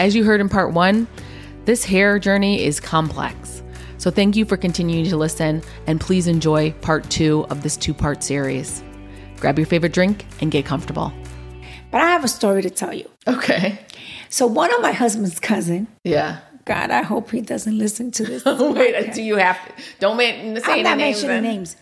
As 0.00 0.16
you 0.16 0.24
heard 0.24 0.40
in 0.40 0.48
part 0.48 0.72
one, 0.72 1.06
this 1.66 1.84
hair 1.84 2.18
journey 2.18 2.64
is 2.64 2.80
complex. 2.80 3.62
So 3.98 4.10
thank 4.10 4.34
you 4.34 4.46
for 4.46 4.56
continuing 4.56 5.04
to 5.04 5.16
listen, 5.18 5.62
and 5.86 6.00
please 6.00 6.26
enjoy 6.26 6.72
part 6.80 7.08
two 7.10 7.44
of 7.50 7.62
this 7.62 7.76
two 7.76 7.92
part 7.92 8.22
series. 8.22 8.82
Grab 9.38 9.58
your 9.58 9.66
favorite 9.66 9.92
drink 9.92 10.24
and 10.40 10.50
get 10.50 10.64
comfortable. 10.64 11.12
But 11.90 12.00
I 12.00 12.06
have 12.06 12.24
a 12.24 12.28
story 12.28 12.62
to 12.62 12.70
tell 12.70 12.94
you. 12.94 13.10
Okay. 13.26 13.78
So 14.30 14.46
one 14.46 14.72
of 14.72 14.80
my 14.80 14.92
husband's 14.92 15.38
cousin, 15.38 15.86
Yeah. 16.02 16.40
God, 16.64 16.90
I 16.90 17.02
hope 17.02 17.30
he 17.30 17.42
doesn't 17.42 17.76
listen 17.76 18.10
to 18.12 18.24
this. 18.24 18.42
Wait, 18.46 19.12
do 19.12 19.20
you 19.22 19.36
have 19.36 19.58
to? 19.66 19.82
Don't 19.98 20.16
make, 20.16 20.64
say 20.64 20.78
I'm 20.78 20.82
not 20.84 20.96
names. 20.98 21.16
mentioning 21.16 21.28
then. 21.28 21.42
names. 21.42 21.76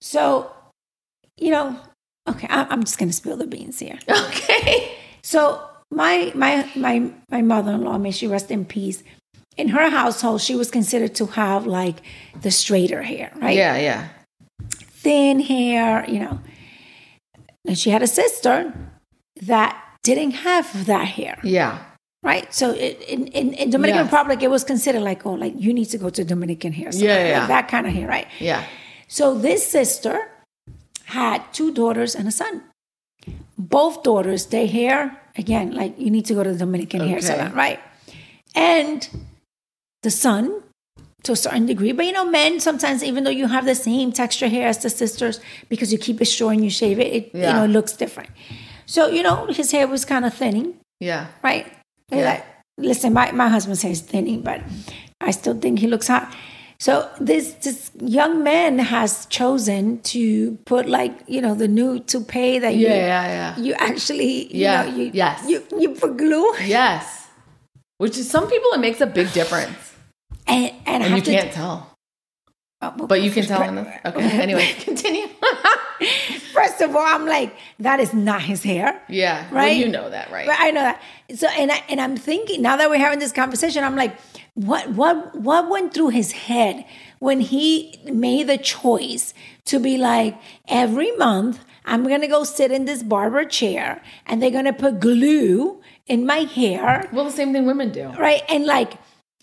So, 0.00 0.50
you 1.38 1.50
know, 1.50 1.76
okay, 2.28 2.46
I, 2.48 2.66
I'm 2.70 2.84
just 2.84 2.98
gonna 2.98 3.12
spill 3.12 3.36
the 3.36 3.48
beans 3.48 3.80
here. 3.80 3.98
Okay. 4.08 4.92
So 5.22 5.60
my 5.90 6.32
my 6.34 6.68
my 6.76 7.10
my 7.30 7.42
mother-in-law, 7.42 7.98
may 7.98 8.10
she 8.10 8.26
rest 8.26 8.50
in 8.50 8.64
peace. 8.64 9.02
In 9.56 9.68
her 9.68 9.88
household, 9.88 10.42
she 10.42 10.54
was 10.54 10.70
considered 10.70 11.14
to 11.14 11.26
have 11.26 11.66
like 11.66 11.96
the 12.42 12.50
straighter 12.50 13.02
hair, 13.02 13.32
right? 13.36 13.56
Yeah, 13.56 13.76
yeah. 13.78 14.08
Thin 15.02 15.40
hair, 15.40 16.04
you 16.08 16.18
know. 16.18 16.40
And 17.66 17.78
she 17.78 17.90
had 17.90 18.02
a 18.02 18.06
sister 18.06 18.74
that 19.42 19.82
didn't 20.02 20.32
have 20.32 20.86
that 20.86 21.08
hair, 21.08 21.38
Yeah. 21.42 21.78
right? 22.22 22.52
So 22.54 22.70
it, 22.72 23.00
in, 23.08 23.26
in 23.28 23.54
in 23.54 23.70
Dominican 23.70 24.04
Yes. 24.04 24.12
Republic, 24.12 24.42
it 24.42 24.50
was 24.50 24.62
considered 24.64 25.02
like, 25.02 25.24
oh, 25.26 25.32
like 25.34 25.54
you 25.56 25.72
need 25.72 25.86
to 25.86 25.98
go 25.98 26.10
to 26.10 26.22
Dominican 26.24 26.72
hair, 26.72 26.92
salon, 26.92 27.06
Yeah, 27.08 27.16
like 27.16 27.26
yeah. 27.28 27.46
that 27.46 27.68
kind 27.68 27.86
of 27.86 27.92
hair, 27.92 28.06
right? 28.08 28.26
Yeah. 28.38 28.62
So 29.08 29.34
this 29.38 29.66
sister 29.66 30.28
had 31.04 31.38
two 31.52 31.72
daughters 31.72 32.14
and 32.14 32.28
a 32.28 32.32
son. 32.32 32.62
Both 33.58 34.02
daughters, 34.02 34.46
their 34.46 34.66
hair, 34.66 35.18
again, 35.38 35.72
like 35.72 35.98
you 35.98 36.10
need 36.10 36.26
to 36.26 36.34
go 36.34 36.42
to 36.42 36.52
the 36.52 36.58
Dominican 36.58 37.00
hair 37.06 37.20
salon, 37.20 37.52
right? 37.54 37.80
And 38.54 39.08
the 40.02 40.10
son 40.10 40.62
to 41.24 41.32
a 41.32 41.36
certain 41.36 41.66
degree, 41.66 41.92
but 41.92 42.06
you 42.06 42.12
know, 42.12 42.24
men 42.24 42.60
sometimes, 42.60 43.02
even 43.02 43.24
though 43.24 43.30
you 43.30 43.48
have 43.48 43.64
the 43.64 43.74
same 43.74 44.12
texture 44.12 44.48
hair 44.48 44.68
as 44.68 44.78
the 44.78 44.90
sisters, 44.90 45.40
because 45.68 45.92
you 45.92 45.98
keep 45.98 46.20
it 46.20 46.26
short 46.26 46.54
and 46.54 46.62
you 46.64 46.70
shave 46.70 46.98
it, 47.00 47.12
it 47.12 47.34
you 47.34 47.40
know 47.40 47.64
it 47.64 47.68
looks 47.68 47.92
different. 47.92 48.30
So 48.86 49.08
you 49.08 49.22
know, 49.22 49.46
his 49.46 49.72
hair 49.72 49.86
was 49.88 50.04
kind 50.04 50.24
of 50.24 50.32
thinning, 50.34 50.74
Yeah. 51.00 51.26
right? 51.42 51.66
Yeah. 52.10 52.24
Like, 52.24 52.44
listen, 52.78 53.12
my, 53.12 53.32
my 53.32 53.48
husband 53.48 53.78
says 53.78 54.00
thinning, 54.00 54.42
but 54.42 54.60
I 55.20 55.32
still 55.32 55.58
think 55.58 55.80
he 55.80 55.88
looks 55.88 56.06
hot. 56.06 56.32
So 56.78 57.08
this 57.20 57.52
this 57.64 57.90
young 58.00 58.42
man 58.44 58.78
has 58.78 59.26
chosen 59.26 60.00
to 60.12 60.56
put 60.66 60.86
like 60.88 61.12
you 61.26 61.40
know 61.40 61.54
the 61.54 61.68
new 61.68 62.00
toupee 62.00 62.58
that 62.58 62.74
you 62.74 62.86
Yeah, 62.86 62.94
yeah, 62.96 63.26
yeah. 63.56 63.58
you 63.58 63.72
actually 63.74 64.44
you 64.54 64.60
Yeah, 64.62 64.82
know, 64.82 64.94
you, 64.96 65.10
yes. 65.14 65.44
you 65.48 65.62
you 65.78 65.90
put 65.94 66.16
glue 66.18 66.44
Yes. 66.64 67.28
Which 67.98 68.18
is 68.18 68.28
some 68.30 68.46
people 68.46 68.70
it 68.74 68.80
makes 68.80 69.00
a 69.00 69.06
big 69.06 69.32
difference. 69.32 69.94
and 70.46 70.70
and, 70.84 71.02
I 71.02 71.06
And 71.06 71.14
you 71.16 71.22
to, 71.22 71.30
can't 71.32 71.52
tell. 71.52 71.92
Oh, 72.82 72.92
well, 72.98 73.06
But 73.08 73.22
you 73.22 73.30
can 73.30 73.46
tell 73.46 73.62
in 73.62 73.76
this. 73.76 73.88
Okay. 74.04 74.42
Anyway, 74.42 74.66
continue. 74.88 75.28
First 76.52 76.80
of 76.82 76.94
all, 76.94 77.02
I'm 77.02 77.26
like 77.26 77.54
that 77.80 78.00
is 78.00 78.12
not 78.12 78.42
his 78.42 78.62
hair. 78.62 79.00
yeah. 79.08 79.46
Well, 79.50 79.64
Right? 79.64 79.76
you 79.76 79.88
know 79.88 80.10
that, 80.10 80.30
right? 80.30 80.46
But 80.46 80.56
I 80.60 80.70
know 80.72 80.82
that. 80.82 81.00
So 81.34 81.48
and 81.48 81.72
I 81.72 81.82
and 81.88 82.00
I'm 82.00 82.16
thinking 82.16 82.60
now 82.60 82.76
that 82.76 82.90
we're 82.90 82.98
having 82.98 83.18
this 83.18 83.32
conversation, 83.32 83.82
I'm 83.82 83.96
like, 83.96 84.12
what 84.56 84.88
what 84.90 85.34
what 85.36 85.68
went 85.70 85.92
through 85.94 86.08
his 86.08 86.32
head 86.32 86.84
when 87.20 87.40
he 87.40 87.94
made 88.06 88.48
the 88.48 88.58
choice 88.58 89.32
to 89.66 89.78
be 89.78 89.96
like 89.98 90.34
every 90.66 91.12
month 91.16 91.64
I'm 91.84 92.02
gonna 92.08 92.26
go 92.26 92.42
sit 92.42 92.72
in 92.72 92.84
this 92.84 93.02
barber 93.04 93.44
chair 93.44 94.02
and 94.26 94.42
they're 94.42 94.50
gonna 94.50 94.72
put 94.72 94.98
glue 94.98 95.80
in 96.08 96.24
my 96.26 96.38
hair, 96.58 97.08
Well, 97.12 97.24
the 97.26 97.30
same 97.30 97.52
thing 97.52 97.64
women 97.66 97.90
do. 97.92 98.08
right? 98.18 98.42
And 98.48 98.64
like 98.66 98.94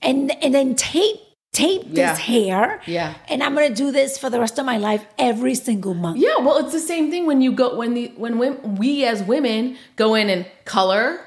and 0.02 0.32
and 0.44 0.54
then 0.54 0.76
tape 0.76 1.18
tape 1.54 1.84
Yeah. 1.86 2.12
this 2.12 2.20
hair. 2.20 2.82
Yeah. 2.88 3.14
And 3.30 3.44
I'm 3.44 3.54
gonna 3.54 3.70
do 3.74 3.92
this 3.92 4.18
for 4.18 4.30
the 4.30 4.40
rest 4.40 4.58
of 4.60 4.66
my 4.66 4.78
life 4.78 5.06
every 5.18 5.56
single 5.56 5.94
month. 5.94 6.18
Yeah, 6.18 6.38
well, 6.40 6.58
it's 6.58 6.74
the 6.74 6.80
same 6.80 7.12
thing 7.12 7.26
when 7.28 7.40
you 7.42 7.52
go 7.54 7.76
when 7.78 7.94
the 7.94 8.12
when 8.18 8.40
we 8.82 9.06
as 9.06 9.22
women 9.24 9.78
go 9.96 10.16
in 10.16 10.30
and 10.30 10.46
color 10.66 11.20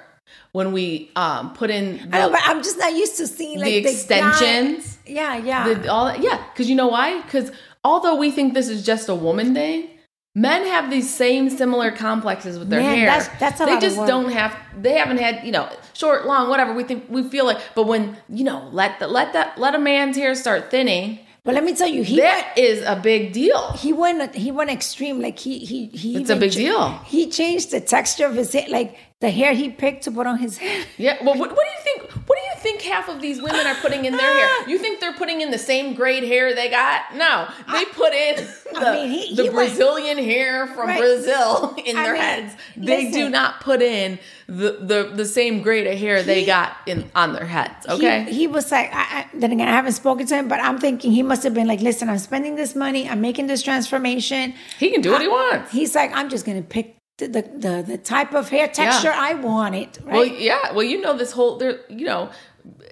when 0.56 0.72
we 0.72 1.10
um 1.16 1.52
put 1.52 1.68
in 1.70 1.86
I 2.12 2.18
know, 2.20 2.30
but 2.30 2.40
I'm 2.44 2.62
just 2.62 2.78
not 2.78 2.92
used 2.94 3.16
to 3.18 3.26
seeing 3.26 3.58
like 3.60 3.68
the 3.84 3.90
extensions. 3.90 4.98
yeah, 5.06 5.36
yeah. 5.36 5.74
the, 5.74 5.88
all 5.92 6.06
that, 6.06 6.20
yeah, 6.22 6.42
because 6.52 6.68
you 6.70 6.76
know 6.80 6.88
why? 6.88 7.20
Because 7.22 7.52
although 7.84 8.16
we 8.16 8.30
think 8.30 8.54
this 8.54 8.68
is 8.68 8.84
just 8.84 9.08
a 9.10 9.14
woman 9.14 9.52
thing, 9.54 9.88
men 10.34 10.66
have 10.66 10.90
these 10.90 11.12
same 11.12 11.50
similar 11.50 11.90
complexes 11.90 12.58
with 12.58 12.70
their 12.70 12.80
Man, 12.80 12.96
hair. 12.96 13.06
that's- 13.06 13.30
that's 13.38 13.60
a 13.60 13.64
they 13.66 13.74
lot 13.74 13.82
of 13.84 13.88
just 13.88 14.06
don't 14.06 14.30
have. 14.32 14.56
They 14.80 14.94
haven't 14.94 15.18
had 15.18 15.44
you 15.46 15.52
know 15.52 15.68
short, 15.92 16.26
long, 16.26 16.48
whatever. 16.48 16.72
We 16.72 16.84
think 16.84 17.04
we 17.10 17.22
feel 17.28 17.44
like, 17.44 17.58
but 17.74 17.84
when 17.86 18.16
you 18.28 18.44
know 18.44 18.68
let 18.72 18.98
the, 18.98 19.06
let 19.08 19.34
that 19.34 19.58
let 19.58 19.74
a 19.74 19.78
man's 19.78 20.16
hair 20.16 20.34
start 20.34 20.70
thinning, 20.70 21.18
but 21.46 21.54
let 21.54 21.64
me 21.64 21.74
tell 21.74 21.88
you, 21.88 22.02
he 22.02 22.20
went, 22.20 22.26
that 22.44 22.58
is 22.58 22.82
a 22.82 22.96
big 22.96 23.32
deal. 23.32 23.72
he 23.74 23.92
went 23.92 24.34
he 24.34 24.50
went 24.50 24.68
extreme. 24.68 25.20
Like 25.22 25.38
he 25.38 25.60
he 25.60 25.86
he. 25.86 26.16
It's 26.16 26.28
a 26.28 26.36
big 26.36 26.50
cha- 26.52 26.58
deal. 26.58 26.88
He 27.06 27.30
changed 27.30 27.70
the 27.70 27.80
texture 27.80 28.26
of 28.26 28.34
his 28.34 28.52
hair, 28.52 28.66
like 28.68 28.98
the 29.20 29.30
hair 29.30 29.54
he 29.54 29.70
picked 29.70 30.02
to 30.04 30.10
put 30.10 30.26
on 30.26 30.36
his 30.38 30.58
head. 30.58 30.86
Yeah. 30.98 31.16
Well, 31.24 31.38
what, 31.38 31.50
what 31.56 31.64
do 31.64 31.72
you 31.76 31.82
think? 31.88 32.02
What 32.28 32.35
think 32.66 32.82
half 32.82 33.08
of 33.08 33.20
these 33.20 33.40
women 33.40 33.64
are 33.66 33.74
putting 33.76 34.04
in 34.04 34.16
their 34.16 34.32
hair? 34.38 34.48
You 34.68 34.78
think 34.78 34.98
they're 35.00 35.12
putting 35.22 35.40
in 35.40 35.50
the 35.52 35.58
same 35.58 35.94
grade 35.94 36.24
hair 36.24 36.54
they 36.54 36.68
got? 36.68 37.14
No, 37.14 37.48
they 37.72 37.84
put 37.86 38.12
in 38.12 38.34
the, 38.74 38.92
mean, 38.92 39.10
he- 39.10 39.34
the 39.34 39.42
he 39.44 39.48
went- 39.50 39.68
Brazilian 39.70 40.18
hair 40.18 40.66
from 40.66 40.88
Right. 40.88 40.98
Brazil 40.98 41.74
in 41.84 41.96
I 41.96 42.02
their 42.02 42.12
mean, 42.14 42.22
heads. 42.22 42.54
They 42.76 43.10
do 43.10 43.30
not 43.30 43.60
put 43.60 43.80
in 43.82 44.18
the, 44.48 44.70
the 44.90 45.12
the 45.14 45.24
same 45.24 45.62
grade 45.62 45.86
of 45.86 45.96
hair 45.98 46.22
they 46.22 46.44
got 46.44 46.76
in 46.86 47.10
on 47.14 47.32
their 47.32 47.46
heads. 47.46 47.86
Okay. 47.88 48.24
He, 48.24 48.32
he 48.40 48.46
was 48.46 48.70
like, 48.70 48.90
I, 48.92 49.02
I, 49.18 49.26
then 49.34 49.50
again, 49.52 49.68
I 49.68 49.72
haven't 49.72 49.92
spoken 49.92 50.26
to 50.26 50.34
him, 50.36 50.46
but 50.48 50.60
I'm 50.60 50.78
thinking 50.78 51.10
he 51.12 51.22
must 51.22 51.42
have 51.44 51.54
been 51.54 51.66
like, 51.66 51.80
listen, 51.80 52.08
I'm 52.08 52.18
spending 52.18 52.54
this 52.56 52.74
money, 52.76 53.08
I'm 53.08 53.20
making 53.20 53.46
this 53.48 53.62
transformation. 53.62 54.54
He 54.78 54.90
can 54.90 55.00
do 55.00 55.10
what 55.12 55.20
he 55.20 55.28
wants. 55.28 55.72
He's 55.72 55.94
like, 55.94 56.10
I'm 56.12 56.28
just 56.28 56.44
gonna 56.46 56.62
pick 56.62 56.96
the 57.18 57.26
the, 57.28 57.42
the, 57.42 57.84
the 57.92 57.98
type 57.98 58.34
of 58.34 58.48
hair 58.50 58.68
texture 58.68 59.12
I 59.12 59.34
want 59.34 59.74
it. 59.74 59.98
Right? 60.04 60.12
Well, 60.12 60.24
yeah. 60.26 60.72
Well, 60.72 60.84
you 60.84 61.00
know 61.00 61.16
this 61.16 61.32
whole 61.32 61.56
there. 61.56 61.80
You 61.88 62.06
know, 62.06 62.30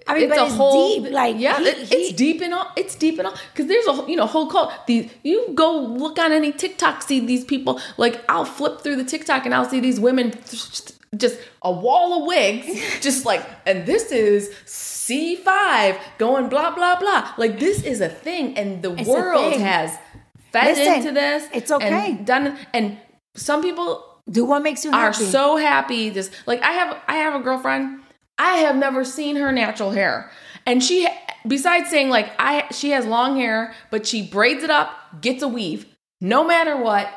I 0.06 0.14
mean, 0.18 0.28
but 0.28 0.38
a 0.38 0.44
it's 0.46 0.54
whole 0.54 1.00
deep, 1.00 1.12
like, 1.12 1.36
yeah, 1.38 1.58
he- 1.58 1.64
it- 1.66 1.78
he- 1.88 1.94
it's 1.96 2.12
deep 2.12 2.42
in 2.42 2.52
all. 2.52 2.66
It's 2.76 2.94
deep 2.94 3.18
in 3.18 3.24
all 3.26 3.34
because 3.52 3.66
there's 3.68 3.86
a 3.86 3.92
whole- 3.92 4.08
you 4.08 4.16
know 4.16 4.26
whole 4.26 4.46
cult. 4.46 4.70
These 4.86 5.10
you 5.22 5.48
go 5.54 5.78
look 5.78 6.18
on 6.18 6.30
any 6.32 6.52
TikTok, 6.52 7.02
see 7.02 7.20
these 7.20 7.44
people. 7.44 7.80
Like 7.96 8.22
I'll 8.28 8.44
flip 8.44 8.80
through 8.82 8.96
the 8.96 9.04
TikTok 9.04 9.46
and 9.46 9.54
I'll 9.54 9.68
see 9.68 9.80
these 9.80 9.98
women 9.98 10.32
just, 11.16 11.38
a 11.62 11.70
wall 11.70 12.20
of 12.20 12.26
wigs, 12.26 12.66
just 13.00 13.24
like 13.24 13.42
and 13.66 13.86
this 13.86 14.10
is 14.12 14.50
C 14.66 15.36
five 15.36 15.96
going 16.18 16.48
blah 16.48 16.74
blah 16.74 16.96
blah. 16.98 17.32
Like 17.38 17.58
this 17.58 17.82
is 17.82 18.00
a 18.00 18.08
thing, 18.08 18.56
and 18.58 18.82
the 18.82 18.92
It's 18.94 19.08
world 19.08 19.54
has 19.54 19.90
fed 20.52 20.76
Listen, 20.76 20.94
into 20.94 21.12
this. 21.12 21.44
it's 21.52 21.70
okay. 21.70 22.10
And 22.16 22.26
done 22.26 22.58
and 22.74 22.98
some 23.34 23.62
people 23.62 24.04
do 24.30 24.44
what 24.44 24.62
makes 24.62 24.84
you 24.84 24.90
are 24.90 25.12
happy. 25.12 25.24
so 25.24 25.56
happy 25.56 26.08
this 26.08 26.30
like 26.46 26.62
i 26.62 26.72
have 26.72 26.96
i 27.08 27.16
have 27.16 27.34
a 27.34 27.40
girlfriend 27.40 28.00
i 28.38 28.56
have 28.56 28.76
never 28.76 29.04
seen 29.04 29.36
her 29.36 29.52
natural 29.52 29.90
hair 29.90 30.30
and 30.66 30.82
she 30.82 31.06
besides 31.46 31.88
saying 31.90 32.08
like 32.08 32.30
i 32.38 32.64
she 32.72 32.90
has 32.90 33.04
long 33.06 33.36
hair 33.36 33.74
but 33.90 34.06
she 34.06 34.26
braids 34.26 34.62
it 34.64 34.70
up 34.70 34.90
gets 35.20 35.42
a 35.42 35.48
weave 35.48 35.86
no 36.20 36.44
matter 36.44 36.76
what 36.76 37.08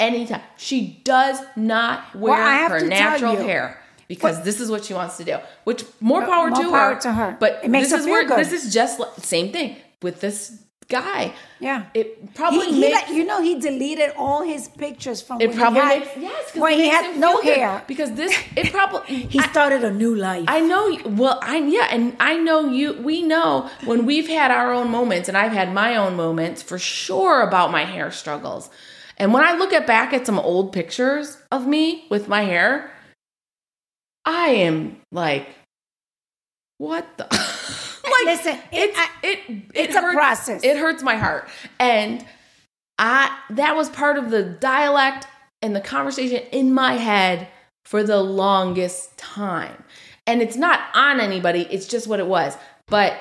anytime 0.00 0.42
she 0.56 1.00
does 1.04 1.40
not 1.56 2.14
wear 2.14 2.32
Well, 2.32 2.68
her 2.70 2.86
natural 2.86 3.36
hair 3.36 3.78
because 4.08 4.42
this 4.44 4.60
is 4.60 4.70
what 4.70 4.84
she 4.84 4.92
wants 4.94 5.16
to 5.16 5.24
do 5.24 5.38
which 5.64 5.84
more 6.00 6.20
No, 6.20 6.26
power, 6.26 6.50
more 6.50 6.58
to, 6.62 6.70
power 6.70 6.94
her, 6.94 7.00
to 7.00 7.12
her. 7.12 7.36
but 7.40 7.60
It 7.64 7.70
makes 7.70 7.86
this 7.86 7.92
her 7.92 7.98
is 7.98 8.04
feel 8.04 8.12
where 8.12 8.24
good. 8.28 8.38
this 8.38 8.52
is 8.52 8.72
just 8.72 9.00
same 9.24 9.52
thing 9.52 9.76
with 10.02 10.20
this 10.20 10.62
guy 10.88 11.32
yeah. 11.58 11.86
it 11.94 12.34
probably 12.34 12.66
he, 12.66 12.74
he 12.74 12.80
makes 12.80 12.94
like, 12.94 13.10
you 13.10 13.24
know 13.24 13.42
he 13.42 13.58
deleted 13.58 14.12
all 14.16 14.42
his 14.42 14.68
pictures 14.68 15.20
from 15.20 15.40
it 15.40 15.54
probably 15.54 15.80
he 15.80 15.86
had, 15.86 16.00
makes 16.00 16.16
yes 16.16 16.56
when 16.56 16.74
he 16.74 16.88
had 16.88 17.18
no 17.18 17.40
hair. 17.42 17.82
because 17.88 18.12
this 18.12 18.32
it 18.56 18.72
probably 18.72 19.26
He 19.36 19.40
started 19.40 19.84
a 19.84 19.92
new 19.92 20.14
life. 20.14 20.44
I 20.48 20.60
know. 20.60 20.98
Well, 21.04 21.38
I 21.42 21.58
yeah, 21.58 21.88
and 21.90 22.16
I 22.20 22.36
know 22.36 22.68
you. 22.68 22.94
We 22.94 23.22
know 23.22 23.70
when 23.84 24.06
we've 24.06 24.28
had 24.28 24.50
our 24.50 24.72
own 24.72 24.90
moments, 24.90 25.28
and 25.28 25.36
I've 25.36 25.52
had 25.52 25.72
my 25.72 25.96
own 25.96 26.16
moments 26.16 26.62
for 26.62 26.78
sure 26.78 27.42
about 27.42 27.70
my 27.70 27.84
hair 27.84 28.10
struggles. 28.10 28.70
And 29.18 29.32
when 29.32 29.44
I 29.44 29.56
look 29.56 29.72
at 29.72 29.86
back 29.86 30.12
at 30.12 30.26
some 30.26 30.38
old 30.38 30.72
pictures 30.72 31.38
of 31.50 31.66
me 31.66 32.06
with 32.10 32.28
my 32.28 32.42
hair, 32.42 32.90
I 34.24 34.48
am 34.48 35.00
like, 35.10 35.48
what 36.78 37.06
the? 37.16 37.26
Listen, 38.26 38.54
it- 38.54 38.60
it's 38.72 38.98
I- 38.98 39.08
it, 39.22 39.38
it 39.48 39.62
it's 39.74 39.94
a 39.96 40.00
hurts- 40.00 40.14
process. 40.14 40.64
It 40.64 40.76
hurts 40.76 41.02
my 41.02 41.16
heart, 41.16 41.48
and 41.80 42.24
I 42.98 43.36
that 43.50 43.76
was 43.76 43.88
part 43.90 44.16
of 44.18 44.30
the 44.30 44.42
dialect 44.42 45.26
and 45.62 45.74
the 45.74 45.80
conversation 45.80 46.42
in 46.52 46.72
my 46.72 46.94
head 46.94 47.48
for 47.84 48.02
the 48.02 48.20
longest 48.22 49.16
time. 49.16 49.84
And 50.26 50.42
it's 50.42 50.56
not 50.56 50.80
on 50.94 51.20
anybody, 51.20 51.66
it's 51.70 51.86
just 51.86 52.06
what 52.08 52.18
it 52.20 52.26
was. 52.26 52.56
But 52.88 53.16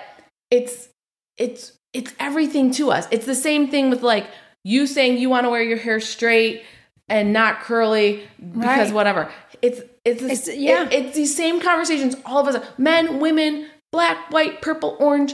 it's 0.52 0.90
it's 1.38 1.74
it's 1.94 2.14
everything 2.20 2.72
to 2.72 2.92
us. 2.92 3.08
It's 3.12 3.26
the 3.26 3.36
same 3.36 3.70
thing 3.70 3.90
with 3.90 4.02
like 4.02 4.28
you 4.64 4.88
saying 4.88 5.18
you 5.18 5.30
want 5.30 5.46
to 5.46 5.50
wear 5.50 5.62
your 5.62 5.78
hair 5.78 6.00
straight 6.00 6.64
and 7.08 7.32
not 7.32 7.62
curly 7.62 8.28
because 8.40 8.88
Right. 8.90 8.94
whatever. 8.94 9.32
It's 9.62 9.82
It's, 10.04 10.22
this, 10.22 10.48
It's- 10.48 10.58
yeah. 10.60 10.84
it- 10.86 10.94
it's 10.94 11.16
these 11.16 11.36
same 11.36 11.60
conversations. 11.60 12.16
All 12.26 12.48
of 12.48 12.54
us, 12.56 12.64
men, 12.78 13.20
women, 13.20 13.68
black, 13.96 14.30
white, 14.30 14.62
purple, 14.62 14.98
orange, 15.00 15.34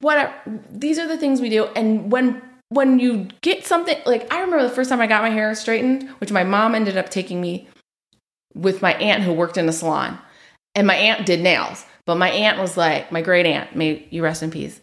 whatever. 0.00 0.34
These 0.68 0.98
are 0.98 1.06
the 1.06 1.16
things 1.16 1.40
we 1.40 1.48
do. 1.48 1.66
And 1.76 2.10
when 2.10 2.42
when 2.70 2.98
you 2.98 3.28
get 3.42 3.64
something 3.64 3.96
like 4.06 4.32
I 4.32 4.40
remember 4.40 4.64
the 4.66 4.74
first 4.74 4.90
time 4.90 5.00
I 5.00 5.06
got 5.06 5.22
my 5.22 5.30
hair 5.30 5.54
straightened, 5.54 6.08
which 6.18 6.32
my 6.32 6.42
mom 6.42 6.74
ended 6.74 6.96
up 6.96 7.10
taking 7.10 7.40
me 7.40 7.68
with 8.54 8.82
my 8.82 8.94
aunt 8.94 9.22
who 9.22 9.32
worked 9.32 9.56
in 9.56 9.68
a 9.68 9.72
salon, 9.72 10.18
and 10.74 10.84
my 10.84 10.96
aunt 10.96 11.26
did 11.26 11.40
nails. 11.40 11.84
But 12.04 12.16
my 12.16 12.30
aunt 12.30 12.58
was 12.58 12.76
like, 12.76 13.12
my 13.12 13.22
great 13.22 13.46
aunt, 13.46 13.76
may 13.76 14.04
you 14.10 14.24
rest 14.24 14.42
in 14.42 14.50
peace. 14.50 14.80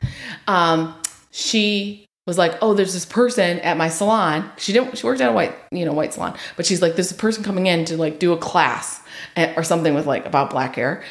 Um, 0.47 0.95
she 1.31 2.05
was 2.25 2.37
like, 2.37 2.57
oh, 2.61 2.73
there's 2.73 2.93
this 2.93 3.05
person 3.05 3.59
at 3.59 3.75
my 3.75 3.89
salon. 3.89 4.49
She 4.55 4.71
didn't. 4.71 4.97
She 4.97 5.05
worked 5.05 5.19
at 5.19 5.29
a 5.29 5.33
white, 5.33 5.53
you 5.71 5.83
know, 5.83 5.91
white 5.91 6.13
salon. 6.13 6.37
But 6.55 6.65
she's 6.65 6.81
like, 6.81 6.95
there's 6.95 7.11
a 7.11 7.15
person 7.15 7.43
coming 7.43 7.65
in 7.65 7.83
to 7.85 7.97
like 7.97 8.19
do 8.19 8.31
a 8.31 8.37
class 8.37 9.01
eh, 9.35 9.53
or 9.57 9.63
something 9.63 9.93
with 9.93 10.05
like 10.05 10.25
about 10.25 10.51
black 10.51 10.75
hair. 10.75 11.03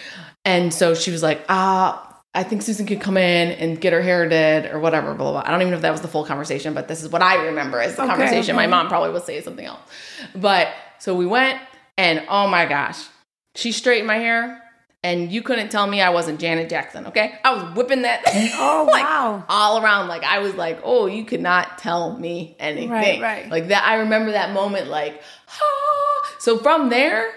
And 0.48 0.72
so 0.72 0.94
she 0.94 1.10
was 1.10 1.22
like, 1.22 1.44
ah. 1.48 2.04
I 2.34 2.42
think 2.42 2.62
Susan 2.62 2.86
could 2.86 3.00
come 3.00 3.16
in 3.16 3.52
and 3.52 3.80
get 3.80 3.92
her 3.92 4.02
hair 4.02 4.28
did 4.28 4.66
or 4.66 4.78
whatever, 4.78 5.14
blah, 5.14 5.32
blah, 5.32 5.42
blah. 5.42 5.42
I 5.44 5.50
don't 5.50 5.60
even 5.62 5.72
know 5.72 5.76
if 5.76 5.82
that 5.82 5.90
was 5.90 6.02
the 6.02 6.08
full 6.08 6.24
conversation, 6.24 6.72
but 6.74 6.86
this 6.86 7.02
is 7.02 7.08
what 7.08 7.20
I 7.22 7.46
remember 7.46 7.80
as 7.80 7.96
the 7.96 8.02
Okay, 8.02 8.10
conversation. 8.10 8.54
My 8.54 8.66
mom 8.66 8.88
probably 8.88 9.10
would 9.10 9.24
say 9.24 9.40
something 9.40 9.64
else. 9.64 9.80
But 10.36 10.68
so 10.98 11.14
we 11.16 11.26
went, 11.26 11.58
and 11.96 12.22
oh 12.28 12.46
my 12.46 12.66
gosh, 12.66 13.02
she 13.56 13.72
straightened 13.72 14.06
my 14.06 14.18
hair, 14.18 14.62
and 15.02 15.32
you 15.32 15.42
couldn't 15.42 15.70
tell 15.70 15.86
me 15.86 16.00
I 16.00 16.10
wasn't 16.10 16.38
Janet 16.38 16.68
Jackson, 16.68 17.06
okay? 17.06 17.38
I 17.44 17.54
was 17.54 17.74
whipping 17.76 18.02
that 18.02 18.22
Oh, 18.26 18.86
like 18.92 19.04
wow. 19.04 19.44
all 19.48 19.82
around. 19.82 20.08
Like 20.08 20.22
I 20.22 20.38
was 20.38 20.54
like, 20.54 20.80
oh, 20.84 21.06
you 21.06 21.24
could 21.24 21.40
not 21.40 21.78
tell 21.78 22.16
me 22.16 22.56
anything. 22.60 22.90
Right, 22.90 23.20
right. 23.20 23.48
Like 23.48 23.68
that. 23.68 23.84
I 23.84 23.96
remember 23.96 24.32
that 24.32 24.52
moment. 24.52 24.88
Like, 24.88 25.20
ah. 25.48 26.34
so 26.38 26.58
from 26.58 26.88
there, 26.90 27.32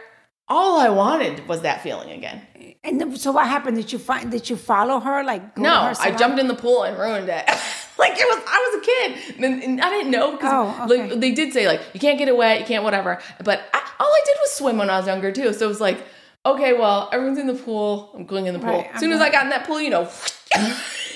all 0.47 0.79
I 0.79 0.89
wanted 0.89 1.47
was 1.47 1.61
that 1.61 1.81
feeling 1.81 2.11
again. 2.11 2.41
And 2.83 2.99
then, 2.99 3.15
so 3.15 3.31
what 3.31 3.47
happened? 3.47 3.77
Did 3.77 3.91
you 3.93 3.99
find? 3.99 4.31
Did 4.31 4.49
you 4.49 4.55
follow 4.55 4.99
her? 4.99 5.23
Like 5.23 5.57
No, 5.57 5.69
her 5.69 5.93
I 5.99 6.11
jumped 6.11 6.39
in 6.39 6.47
the 6.47 6.55
pool 6.55 6.83
and 6.83 6.97
ruined 6.97 7.29
it. 7.29 7.45
like 7.99 8.13
it 8.13 8.25
was, 8.27 8.43
I 8.47 8.71
was 8.71 8.81
a 8.81 8.85
kid, 8.85 9.43
and, 9.43 9.63
and 9.63 9.81
I 9.81 9.89
didn't 9.91 10.11
know 10.11 10.31
because 10.31 10.51
Oh, 10.51 10.85
okay. 10.85 11.09
like 11.11 11.19
they 11.19 11.31
did 11.31 11.53
say 11.53 11.67
like 11.67 11.81
you 11.93 11.99
can't 11.99 12.17
get 12.17 12.27
it 12.27 12.35
wet, 12.35 12.59
you 12.59 12.65
can't 12.65 12.83
whatever. 12.83 13.19
But 13.43 13.61
I, 13.73 13.81
all 13.99 14.07
I 14.07 14.21
did 14.25 14.35
was 14.41 14.51
swim 14.53 14.77
when 14.77 14.89
I 14.89 14.97
was 14.97 15.05
younger 15.05 15.31
too. 15.31 15.53
So 15.53 15.65
it 15.65 15.69
was 15.69 15.79
like, 15.81 16.03
okay, 16.43 16.73
well 16.73 17.07
everyone's 17.11 17.37
in 17.37 17.45
the 17.47 17.53
pool, 17.53 18.09
I'm 18.15 18.25
going 18.25 18.47
in 18.47 18.53
the 18.53 18.59
pool. 18.59 18.69
Right, 18.79 18.89
as 18.93 18.99
soon 18.99 19.11
as 19.11 19.21
I 19.21 19.29
got 19.29 19.43
in 19.43 19.49
that 19.51 19.65
pool, 19.67 19.79
you 19.79 19.89
know. 19.91 20.09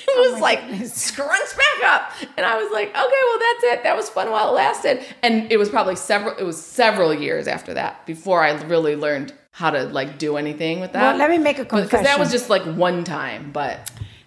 It 0.07 0.17
oh 0.17 0.31
was 0.31 0.33
my 0.33 0.39
like 0.39 0.69
goodness. 0.69 0.93
scrunched 0.93 1.57
back 1.57 1.83
up, 1.91 2.11
and 2.37 2.45
I 2.45 2.55
was 2.61 2.71
like, 2.71 2.87
"Okay, 2.89 2.95
well, 2.99 3.39
that's 3.39 3.63
it. 3.63 3.83
That 3.83 3.97
was 3.97 4.07
fun 4.07 4.29
while 4.31 4.49
it 4.49 4.51
lasted." 4.53 5.03
And 5.23 5.51
it 5.51 5.57
was 5.57 5.67
probably 5.67 5.95
several. 5.97 6.37
It 6.37 6.43
was 6.43 6.61
several 6.63 7.11
years 7.13 7.47
after 7.47 7.73
that 7.73 8.05
before 8.05 8.41
I 8.43 8.51
really 8.65 8.95
learned 8.95 9.33
how 9.59 9.69
to 9.71 9.83
like 9.99 10.17
do 10.17 10.35
anything 10.37 10.79
with 10.81 10.91
that. 10.93 11.01
Well, 11.01 11.17
let 11.17 11.29
me 11.29 11.37
make 11.37 11.59
a 11.59 11.65
confession. 11.65 11.87
because 11.89 12.05
that 12.05 12.19
was 12.19 12.29
just 12.31 12.49
like 12.49 12.63
one 12.87 13.03
time, 13.03 13.51
but 13.51 13.75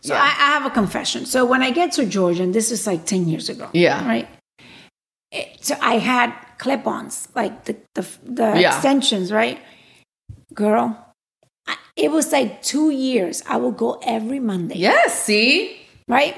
So 0.00 0.14
yeah. 0.14 0.22
I, 0.22 0.26
I 0.26 0.48
have 0.56 0.64
a 0.66 0.70
confession. 0.80 1.26
So 1.26 1.44
when 1.44 1.62
I 1.62 1.70
get 1.70 1.92
to 1.98 2.06
Georgia, 2.06 2.42
and 2.42 2.54
this 2.54 2.70
is 2.70 2.86
like 2.86 3.04
ten 3.04 3.28
years 3.28 3.48
ago. 3.48 3.68
Yeah. 3.72 4.06
Right. 4.08 4.28
It- 5.38 5.58
so 5.64 5.74
I 5.82 5.98
had 5.98 6.32
clip-ons, 6.58 7.28
like 7.34 7.54
the 7.66 7.74
the, 7.94 8.04
the 8.24 8.48
Yeah. 8.60 8.72
extensions, 8.74 9.30
right? 9.32 9.58
Girl, 10.54 10.96
I, 11.66 11.76
it 11.96 12.10
was 12.10 12.32
like 12.32 12.62
two 12.62 12.90
years. 12.90 13.42
I 13.46 13.56
would 13.58 13.76
go 13.76 14.00
every 14.02 14.40
Monday. 14.40 14.76
Yes, 14.78 15.22
see? 15.24 15.76
Right. 16.08 16.36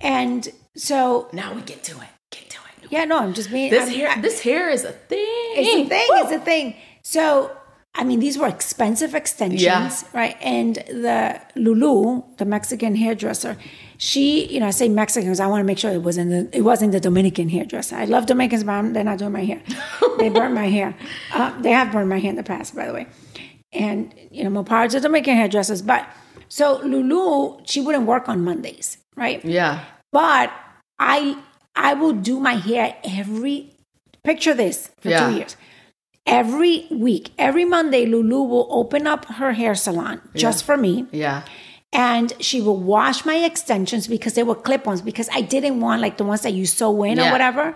And 0.00 0.48
so 0.76 1.28
Now 1.32 1.54
we 1.54 1.62
get 1.62 1.82
to 1.84 1.92
it. 2.06 2.08
Get 2.30 2.50
to 2.50 2.58
it. 2.68 2.92
yeah, 2.92 3.04
no, 3.06 3.18
I'm 3.18 3.32
just 3.32 3.50
being 3.50 3.70
This 3.70 3.88
I'm- 3.88 3.98
hair 3.98 4.08
I- 4.10 4.20
this 4.20 4.40
hair 4.40 4.68
is 4.76 4.84
a 4.84 4.92
thing. 4.92 5.54
It's 5.56 5.86
a 5.86 5.88
thing. 5.88 6.06
Woo! 6.10 6.22
It's 6.22 6.32
a 6.32 6.44
thing. 6.50 6.74
So, 7.02 7.50
I 7.94 8.04
mean, 8.04 8.20
these 8.20 8.38
were 8.38 8.46
expensive 8.46 9.14
extensions, 9.14 9.62
Yeah. 9.62 9.90
right? 10.12 10.36
And 10.40 10.76
the 10.76 11.40
Lulu, 11.56 12.22
the 12.36 12.44
Mexican 12.44 12.94
hairdresser, 12.94 13.56
she, 13.96 14.46
you 14.46 14.60
know, 14.60 14.66
I 14.66 14.70
say 14.70 14.88
Mexican 14.88 15.28
because 15.28 15.40
I 15.40 15.48
want 15.48 15.60
to 15.60 15.64
make 15.64 15.78
sure 15.78 15.90
it 15.90 16.02
wasn't 16.02 16.30
the, 16.30 16.56
it 16.56 16.62
wasn't 16.62 16.92
the 16.92 17.00
Dominican 17.00 17.48
hairdresser. 17.48 17.96
I 17.96 18.04
love 18.04 18.26
Dominicans, 18.26 18.62
but 18.62 18.72
I'm- 18.72 18.92
they're 18.92 19.02
not 19.02 19.18
doing 19.18 19.32
my 19.32 19.44
hair. 19.44 19.60
they 20.18 20.28
burn 20.28 20.54
my 20.54 20.68
hair. 20.68 20.94
Uh, 21.32 21.60
they 21.60 21.72
have 21.72 21.90
burned 21.90 22.08
my 22.08 22.18
hair 22.20 22.30
in 22.30 22.36
the 22.36 22.44
past, 22.44 22.76
by 22.76 22.86
the 22.86 22.92
way. 22.92 23.06
And 23.72 24.14
you 24.30 24.44
know, 24.44 24.50
more 24.50 24.64
power 24.64 24.86
to 24.88 25.00
Dominican 25.00 25.34
hairdressers. 25.36 25.82
But 25.82 26.08
so 26.48 26.80
Lulu, 26.84 27.60
she 27.64 27.80
wouldn't 27.80 28.06
work 28.06 28.28
on 28.28 28.44
Mondays, 28.44 28.98
right? 29.16 29.44
Yeah. 29.44 29.84
But 30.12 30.52
I 31.00 31.36
I 31.74 31.94
will 31.94 32.12
do 32.12 32.38
my 32.38 32.54
hair 32.54 32.96
every 33.04 33.74
picture 34.24 34.54
this 34.54 34.90
for 35.00 35.10
Yeah. 35.10 35.28
two 35.30 35.36
years. 35.36 35.56
Every 36.28 36.86
week, 36.90 37.30
every 37.38 37.64
Monday, 37.64 38.04
Lulu 38.06 38.42
will 38.42 38.68
open 38.70 39.06
up 39.06 39.24
her 39.40 39.52
hair 39.54 39.74
salon 39.74 40.20
just 40.34 40.62
for 40.64 40.76
me. 40.76 41.06
Yeah. 41.10 41.42
And 41.92 42.32
she 42.38 42.60
will 42.60 42.76
wash 42.76 43.24
my 43.24 43.36
extensions 43.36 44.06
because 44.06 44.34
they 44.34 44.42
were 44.42 44.54
clip-ons 44.54 45.00
because 45.00 45.28
I 45.32 45.40
didn't 45.40 45.80
want 45.80 46.02
like 46.02 46.18
the 46.18 46.24
ones 46.24 46.42
that 46.42 46.52
you 46.52 46.66
sew 46.66 47.02
in 47.02 47.18
or 47.18 47.30
whatever. 47.32 47.74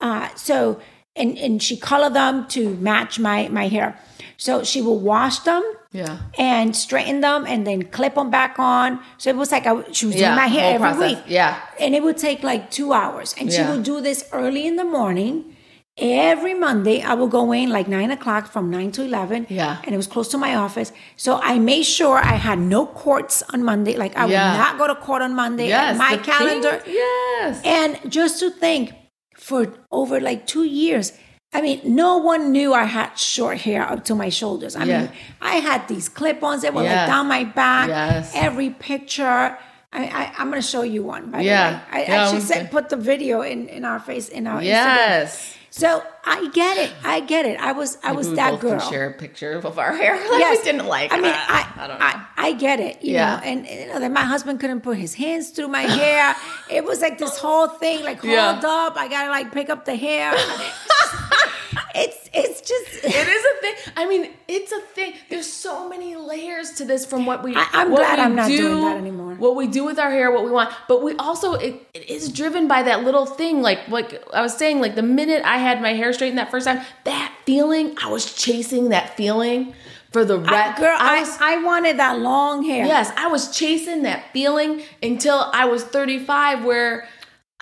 Uh, 0.00 0.28
so 0.34 0.80
and 1.14 1.38
and 1.38 1.62
she 1.62 1.76
colored 1.76 2.14
them 2.14 2.48
to 2.48 2.74
match 2.76 3.20
my 3.20 3.46
my 3.48 3.68
hair. 3.68 3.96
So 4.36 4.64
she 4.64 4.82
will 4.82 4.98
wash 4.98 5.38
them 5.40 5.62
Yeah. 5.92 6.18
and 6.38 6.74
straighten 6.74 7.20
them 7.20 7.46
and 7.46 7.64
then 7.64 7.84
clip 7.84 8.14
them 8.16 8.30
back 8.30 8.58
on. 8.58 8.98
So 9.18 9.30
it 9.30 9.36
was 9.36 9.52
like 9.52 9.64
I, 9.66 9.84
she 9.92 10.06
was 10.06 10.16
Yeah. 10.16 10.30
doing 10.34 10.36
my 10.36 10.46
hair 10.48 10.74
every 10.74 10.88
process. 10.90 11.10
week 11.16 11.24
Yeah. 11.28 11.54
and 11.78 11.94
it 11.94 12.02
would 12.02 12.16
take 12.16 12.42
like 12.42 12.70
two 12.72 12.92
hours. 12.92 13.32
And 13.38 13.52
she 13.52 13.62
would 13.62 13.84
do 13.84 14.00
this 14.00 14.24
early 14.32 14.66
in 14.66 14.74
the 14.74 14.84
morning. 14.84 15.51
Every 15.98 16.54
Monday, 16.54 17.02
I 17.02 17.12
would 17.12 17.30
go 17.30 17.52
in 17.52 17.68
like 17.68 17.86
nine 17.86 18.10
o'clock 18.10 18.50
from 18.50 18.70
nine 18.70 18.92
to 18.92 19.02
11. 19.04 19.46
Yeah. 19.50 19.76
And 19.84 19.92
it 19.94 19.96
was 19.98 20.06
close 20.06 20.28
to 20.28 20.38
my 20.38 20.54
office. 20.54 20.90
So 21.16 21.38
I 21.42 21.58
made 21.58 21.82
sure 21.82 22.16
I 22.16 22.36
had 22.36 22.58
no 22.58 22.86
courts 22.86 23.42
on 23.52 23.62
Monday. 23.62 23.96
Like 23.98 24.16
I 24.16 24.26
Yeah. 24.26 24.52
would 24.52 24.58
not 24.58 24.78
go 24.78 24.86
to 24.86 24.94
court 24.94 25.20
on 25.20 25.34
Monday. 25.34 25.68
Yes. 25.68 25.98
my 25.98 26.16
calendar. 26.16 26.78
thing- 26.78 26.94
yes. 26.94 27.60
And 27.64 27.98
just 28.10 28.40
to 28.40 28.50
think, 28.50 28.92
for 29.36 29.66
over 29.90 30.18
like 30.20 30.46
two 30.46 30.64
years, 30.64 31.12
I 31.52 31.60
mean, 31.60 31.80
no 31.84 32.16
one 32.16 32.52
knew 32.52 32.72
I 32.72 32.84
had 32.84 33.18
short 33.18 33.58
hair 33.58 33.82
up 33.82 34.04
to 34.06 34.14
my 34.14 34.30
shoulders. 34.30 34.74
I 34.76 34.84
Yeah. 34.84 34.98
mean, 35.00 35.10
I 35.42 35.56
had 35.56 35.88
these 35.88 36.08
clip-ons 36.08 36.62
that 36.62 36.72
were 36.72 36.84
Yes. 36.84 36.96
like 36.96 37.06
down 37.08 37.26
my 37.28 37.44
back. 37.44 37.88
Yes. 37.88 38.32
Every 38.34 38.70
picture. 38.70 39.58
I, 39.94 40.04
I, 40.20 40.32
I'm 40.38 40.48
going 40.48 40.62
to 40.62 40.66
show 40.66 40.82
you 40.82 41.02
one. 41.02 41.30
By 41.30 41.40
Yeah. 41.42 41.70
the 41.70 41.96
way, 41.96 42.02
I, 42.06 42.08
Yeah, 42.08 42.30
should 42.32 42.42
say, 42.42 42.66
put 42.70 42.88
the 42.88 42.96
video 42.96 43.42
in, 43.42 43.68
in 43.68 43.84
our 43.84 43.98
face 44.00 44.28
in 44.30 44.46
our 44.46 44.60
Instagram. 44.60 44.64
Yes. 44.64 45.54
So 45.74 46.02
I 46.22 46.50
get 46.50 46.76
it. 46.76 46.92
I 47.02 47.20
get 47.20 47.46
it. 47.46 47.58
I 47.58 47.72
was 47.72 47.96
I 48.04 48.12
was 48.12 48.28
we 48.28 48.34
that 48.36 48.50
both 48.52 48.60
girl. 48.60 48.78
Can 48.78 48.90
share 48.90 49.08
a 49.08 49.12
picture 49.14 49.52
of 49.52 49.78
our 49.78 49.96
hair. 50.02 50.12
Like 50.16 50.38
Yes. 50.38 50.58
we 50.58 50.64
didn't 50.70 50.86
like. 50.86 51.10
I 51.10 51.16
mean, 51.16 51.24
uh, 51.24 51.34
I, 51.34 51.72
I 51.76 51.86
don't 51.86 51.98
know. 51.98 52.04
I, 52.04 52.26
I 52.36 52.52
get 52.52 52.78
it, 52.78 53.02
you 53.02 53.14
Yeah. 53.14 53.36
know, 53.36 53.42
and 53.42 53.66
you 53.66 53.86
know 53.86 53.98
that 53.98 54.10
my 54.12 54.20
husband 54.22 54.60
couldn't 54.60 54.82
put 54.82 54.98
his 54.98 55.14
hands 55.14 55.48
through 55.48 55.68
my 55.68 55.80
hair. 55.82 56.36
it 56.70 56.84
was 56.84 57.00
like 57.00 57.16
this 57.16 57.38
whole 57.38 57.68
thing, 57.68 58.04
like 58.04 58.20
hold 58.20 58.34
Yeah. 58.34 58.60
up. 58.62 58.96
I 58.98 59.08
gotta 59.08 59.30
like 59.30 59.50
pick 59.50 59.70
up 59.70 59.86
the 59.86 59.96
hair. 59.96 60.34
it's 61.94 62.28
it's 62.34 62.60
just. 62.60 63.04
it 63.04 63.28
is 63.28 63.41
thing. 63.62 63.74
I 63.96 64.06
mean, 64.06 64.30
it's 64.48 64.72
a 64.72 64.80
thing. 64.80 65.14
There's 65.30 65.50
so 65.50 65.88
many 65.88 66.16
layers 66.16 66.72
to 66.72 66.84
this 66.84 67.06
from 67.06 67.24
what 67.24 67.42
we. 67.42 67.54
I- 67.56 67.68
I'm 67.72 67.90
what 67.90 67.98
glad 67.98 68.18
I'm 68.18 68.34
not 68.34 68.48
do, 68.48 68.56
doing 68.58 68.80
that 68.82 68.96
anymore. 68.98 69.34
What 69.36 69.56
we 69.56 69.66
do 69.66 69.84
with 69.84 69.98
our 69.98 70.10
hair, 70.10 70.30
what 70.30 70.44
we 70.44 70.50
want, 70.50 70.74
but 70.88 71.02
we 71.02 71.14
also 71.16 71.54
it, 71.54 71.86
it 71.94 72.10
is 72.10 72.30
driven 72.30 72.68
by 72.68 72.82
that 72.82 73.02
little 73.04 73.24
thing. 73.26 73.62
Like 73.62 73.88
like 73.88 74.22
I 74.34 74.42
was 74.42 74.56
saying, 74.56 74.80
like 74.80 74.94
the 74.94 75.02
minute 75.02 75.42
I 75.44 75.56
had 75.58 75.80
my 75.80 75.94
hair 75.94 76.12
straightened 76.12 76.38
that 76.38 76.50
first 76.50 76.66
time, 76.66 76.82
that 77.04 77.34
feeling, 77.46 77.96
I 78.02 78.10
was 78.10 78.34
chasing 78.34 78.90
that 78.90 79.16
feeling 79.16 79.74
for 80.10 80.24
the 80.24 80.38
rest. 80.38 80.78
Girl, 80.78 80.94
I, 80.98 81.20
was, 81.20 81.38
I 81.40 81.62
wanted 81.64 81.98
that 81.98 82.18
long 82.18 82.62
hair. 82.64 82.84
Yes, 82.84 83.10
I 83.16 83.28
was 83.28 83.56
chasing 83.56 84.02
that 84.02 84.30
feeling 84.32 84.82
until 85.02 85.50
I 85.54 85.64
was 85.64 85.84
35, 85.84 86.64
where 86.64 87.08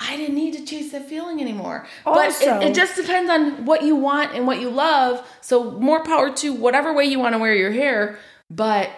I 0.03 0.17
didn't 0.17 0.35
need 0.35 0.55
to 0.55 0.65
chase 0.65 0.93
that 0.93 1.07
feeling 1.09 1.41
anymore. 1.41 1.87
but 2.05 2.13
Also- 2.27 2.59
it, 2.61 2.69
it 2.71 2.75
just 2.75 2.97
depends 2.97 3.31
on 3.31 3.67
what 3.67 3.83
you 3.83 3.95
want 3.97 4.35
and 4.35 4.47
what 4.47 4.59
you 4.61 4.71
love. 4.71 5.27
So 5.43 5.73
more 5.73 6.03
power 6.03 6.31
to 6.37 6.53
whatever 6.55 6.93
way 6.95 7.05
you 7.05 7.19
want 7.19 7.35
to 7.35 7.39
wear 7.39 7.55
your 7.55 7.71
hair, 7.71 8.19
but 8.51 8.89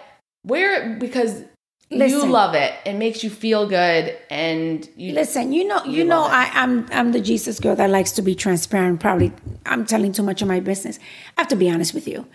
wear 0.45 0.81
it 0.81 0.99
because 0.99 1.43
you 1.89 2.25
love 2.25 2.55
it. 2.55 2.73
It 2.85 2.93
makes 2.93 3.23
you 3.23 3.29
feel 3.29 3.67
good, 3.67 4.17
and 4.31 4.87
you 4.95 5.13
Listen, 5.13 5.53
you 5.53 5.63
know, 5.67 5.83
you, 5.83 5.91
You 5.99 6.05
know. 6.05 6.23
I, 6.23 6.49
I'm 6.53 6.87
I'm 6.91 7.11
the 7.11 7.19
Jesus 7.21 7.59
girl 7.59 7.75
that 7.75 7.89
likes 7.89 8.11
to 8.13 8.21
be 8.23 8.33
transparent. 8.33 8.99
Probably, 8.99 9.31
I'm 9.67 9.85
telling 9.85 10.11
too 10.11 10.23
much 10.23 10.41
of 10.41 10.47
my 10.47 10.59
business. 10.59 10.97
I 11.37 11.41
have 11.41 11.49
to 11.49 11.55
be 11.55 11.69
honest 11.69 11.93
with 11.93 12.07
you. 12.07 12.25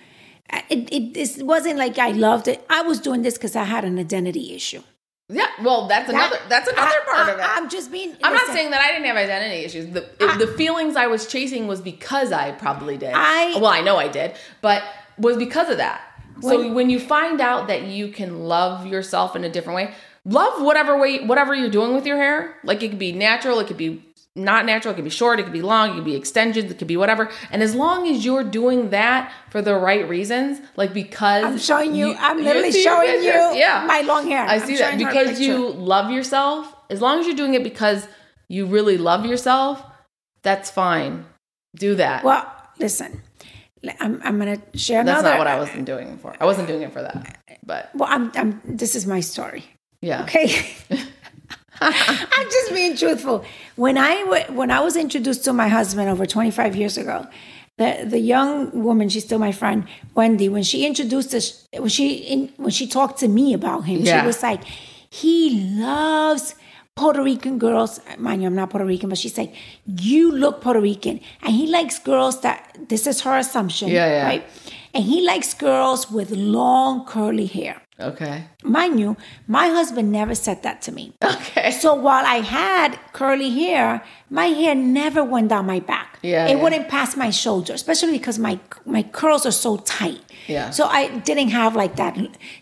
It 0.71 0.89
it, 0.93 1.17
it 1.17 1.43
wasn't 1.43 1.77
like 1.77 1.99
I 1.99 2.11
loved 2.13 2.47
it. 2.47 2.65
I 2.71 2.83
was 2.83 3.01
doing 3.01 3.23
this 3.23 3.35
because 3.35 3.57
I 3.57 3.65
had 3.65 3.85
an 3.85 3.99
identity 3.99 4.55
issue. 4.55 4.83
Yeah. 5.29 5.47
Well, 5.63 5.87
that's 5.89 6.09
another 6.09 6.37
that's 6.49 6.69
another 6.69 6.89
I- 6.89 7.05
part 7.05 7.29
I- 7.29 7.33
of 7.33 7.39
it. 7.39 7.45
I'm 7.45 7.69
just 7.69 7.93
being. 7.93 8.17
I'm 8.23 8.33
not 8.35 8.47
saying 8.49 8.71
that 8.71 8.81
I 8.81 8.89
didn't 8.93 9.05
have 9.07 9.17
identity 9.17 9.65
issues. 9.65 9.87
The 9.93 10.05
it- 10.21 10.39
the 10.39 10.47
feelings 10.47 10.97
I 10.97 11.07
was 11.07 11.27
chasing 11.27 11.67
was 11.67 11.81
because 11.81 12.33
I 12.33 12.53
probably 12.53 12.97
did. 12.97 13.13
I- 13.15 13.55
well, 13.57 13.67
I 13.67 13.81
know 13.81 13.97
I 13.97 14.09
did, 14.09 14.35
but 14.63 14.83
was 15.19 15.37
because 15.37 15.69
of 15.71 15.79
that. 15.79 16.01
so 16.41 16.57
When- 16.57 16.75
when 16.75 16.91
you 16.91 17.01
find 17.01 17.41
out 17.41 17.67
that 17.67 17.83
you 17.83 18.09
can 18.09 18.45
love 18.45 18.87
yourself 18.87 19.35
in 19.35 19.43
a 19.43 19.49
different 19.49 19.75
way, 19.77 19.91
love 20.25 20.63
whatever 20.63 20.97
way 20.97 21.19
whatever 21.25 21.53
you're 21.55 21.69
doing 21.71 21.95
with 21.95 22.07
your 22.07 22.17
hair. 22.17 22.55
Like 22.65 22.83
it 22.83 22.91
could 22.91 22.99
be 22.99 23.11
natural, 23.13 23.59
it 23.61 23.67
could 23.67 23.77
be 23.77 24.05
not 24.39 24.65
natural, 24.65 24.93
it 24.93 24.97
could 24.97 25.05
be 25.05 25.11
short, 25.11 25.41
it 25.41 25.45
could 25.45 25.53
be 25.53 25.63
long, 25.63 25.91
it 25.91 25.95
could 25.95 26.05
be 26.05 26.15
extensions, 26.15 26.71
it 26.71 26.79
could 26.79 26.89
be 26.89 26.97
whatever. 26.97 27.31
And 27.51 27.63
as 27.63 27.75
long 27.75 28.09
as 28.09 28.25
you're 28.25 28.45
doing 28.45 28.91
that 28.91 29.33
for 29.51 29.61
the 29.61 29.75
right 29.75 30.09
reasons, 30.09 30.61
like 30.77 30.95
because 30.95 31.45
I'm 31.45 31.59
showing 31.59 31.95
you, 31.95 32.15
I'm 32.19 32.43
literally 32.43 32.71
your 32.71 32.83
showing 32.83 33.23
you 33.23 33.59
yeah. 33.59 33.85
my 33.87 34.03
long 34.03 34.29
hair. 34.29 34.43
I 34.45 34.55
I'm 34.55 34.61
see 34.61 34.77
that 34.77 34.95
her 34.95 35.09
a 35.09 35.13
because 35.13 35.41
you 35.41 35.69
love 35.71 36.11
yourself. 36.11 36.75
As 36.91 37.03
long 37.03 37.21
as 37.21 37.27
you're 37.27 37.37
doing 37.37 37.55
it 37.55 37.63
because 37.63 38.09
you 38.49 38.67
really 38.67 38.97
love 38.97 39.27
yourself, 39.27 39.83
that's 40.43 40.71
fine. 40.71 41.27
Do 41.77 41.97
that. 41.97 42.25
Well, 42.25 42.51
listen, 42.79 43.21
I'm, 44.01 44.21
I'm 44.25 44.39
going 44.39 44.61
to 44.61 44.79
share 44.79 45.05
that's 45.05 45.21
another. 45.21 45.35
not 45.35 45.39
what 45.39 45.47
I 45.47 45.59
wasn't 45.59 45.85
doing 45.85 46.09
it 46.09 46.21
for. 46.21 46.35
I 46.41 46.45
wasn't 46.45 46.69
doing 46.69 46.83
it 46.83 46.93
for 46.93 47.03
that. 47.03 47.39
But 47.65 47.91
Well, 47.95 48.09
I'm, 48.11 48.33
I'm, 48.35 48.63
this 48.65 48.95
is 48.95 49.07
my 49.07 49.21
story. 49.21 49.65
yeah. 50.01 50.23
Okay. 50.23 50.67
I'm 52.37 52.47
just 52.51 52.73
being 52.73 52.97
truthful. 52.97 53.45
When 53.77 53.97
I 53.99 54.45
when 54.51 54.71
I 54.71 54.81
was 54.81 54.97
introduced 54.97 55.45
to 55.45 55.53
my 55.53 55.69
husband 55.69 56.09
over 56.09 56.27
25 56.27 56.75
years 56.77 56.97
ago, 56.99 57.27
the 57.77 58.05
the 58.05 58.19
young 58.19 58.71
woman, 58.83 59.09
she's 59.09 59.25
still 59.25 59.39
my 59.39 59.53
friend, 59.53 59.87
Wendy. 60.15 60.49
When 60.49 60.63
she 60.65 60.87
introduced 60.87 61.35
us, 61.35 61.67
when 61.73 61.89
she 61.89 62.15
in, 62.17 62.53
when 62.57 62.71
she 62.71 62.87
talked 62.87 63.19
to 63.21 63.29
me 63.29 63.55
about 63.55 63.85
him, 63.85 64.01
Yeah. 64.01 64.21
she 64.21 64.27
was 64.27 64.43
like, 64.43 64.63
"He 65.11 65.51
loves." 65.79 66.55
Puerto 66.97 67.23
Rican 67.23 67.59
girls, 67.61 68.01
mind 68.19 68.43
you, 68.43 68.49
I'm 68.49 68.57
not 68.57 68.71
Puerto 68.71 68.85
Rican, 68.85 69.09
but 69.09 69.19
she's 69.19 69.39
like, 69.39 69.55
you 69.87 70.33
look 70.33 70.61
Puerto 70.61 70.81
Rican. 70.81 71.21
And 71.43 71.55
he 71.55 71.69
likes 71.69 71.97
girls 72.01 72.41
that, 72.41 72.77
this 72.89 73.07
is 73.07 73.21
her 73.21 73.39
assumption, 73.39 73.87
Yeah, 73.87 74.09
yeah. 74.09 74.25
right? 74.27 74.45
And 74.93 75.05
he 75.05 75.25
likes 75.25 75.55
girls 75.55 76.11
with 76.11 76.33
long 76.33 77.05
curly 77.07 77.47
hair. 77.47 77.81
Okay. 78.01 78.45
Mind 78.63 79.01
you, 79.01 79.17
my 79.47 79.69
husband 79.69 80.13
never 80.13 80.35
said 80.35 80.63
that 80.63 80.83
to 80.83 80.93
me. 80.93 81.13
Okay. 81.23 81.71
So 81.73 81.95
while 81.95 82.25
I 82.25 82.37
had 82.41 82.99
curly 83.13 83.51
hair, 83.51 84.03
my 84.31 84.47
hair 84.47 84.75
never 84.75 85.25
went 85.25 85.49
down 85.49 85.67
my 85.67 85.81
back. 85.81 86.19
Yeah, 86.23 86.47
it 86.47 86.57
yeah. 86.57 86.63
wouldn't 86.63 86.89
pass 86.89 87.17
my 87.17 87.31
shoulder, 87.31 87.73
especially 87.73 88.13
because 88.13 88.39
my 88.39 88.59
my 88.87 89.03
curls 89.03 89.47
are 89.47 89.53
so 89.53 89.77
tight. 89.79 90.21
Yeah. 90.47 90.71
So 90.71 90.87
I 90.87 91.19
didn't 91.19 91.49
have 91.51 91.75
like 91.77 91.97
that, 91.97 92.17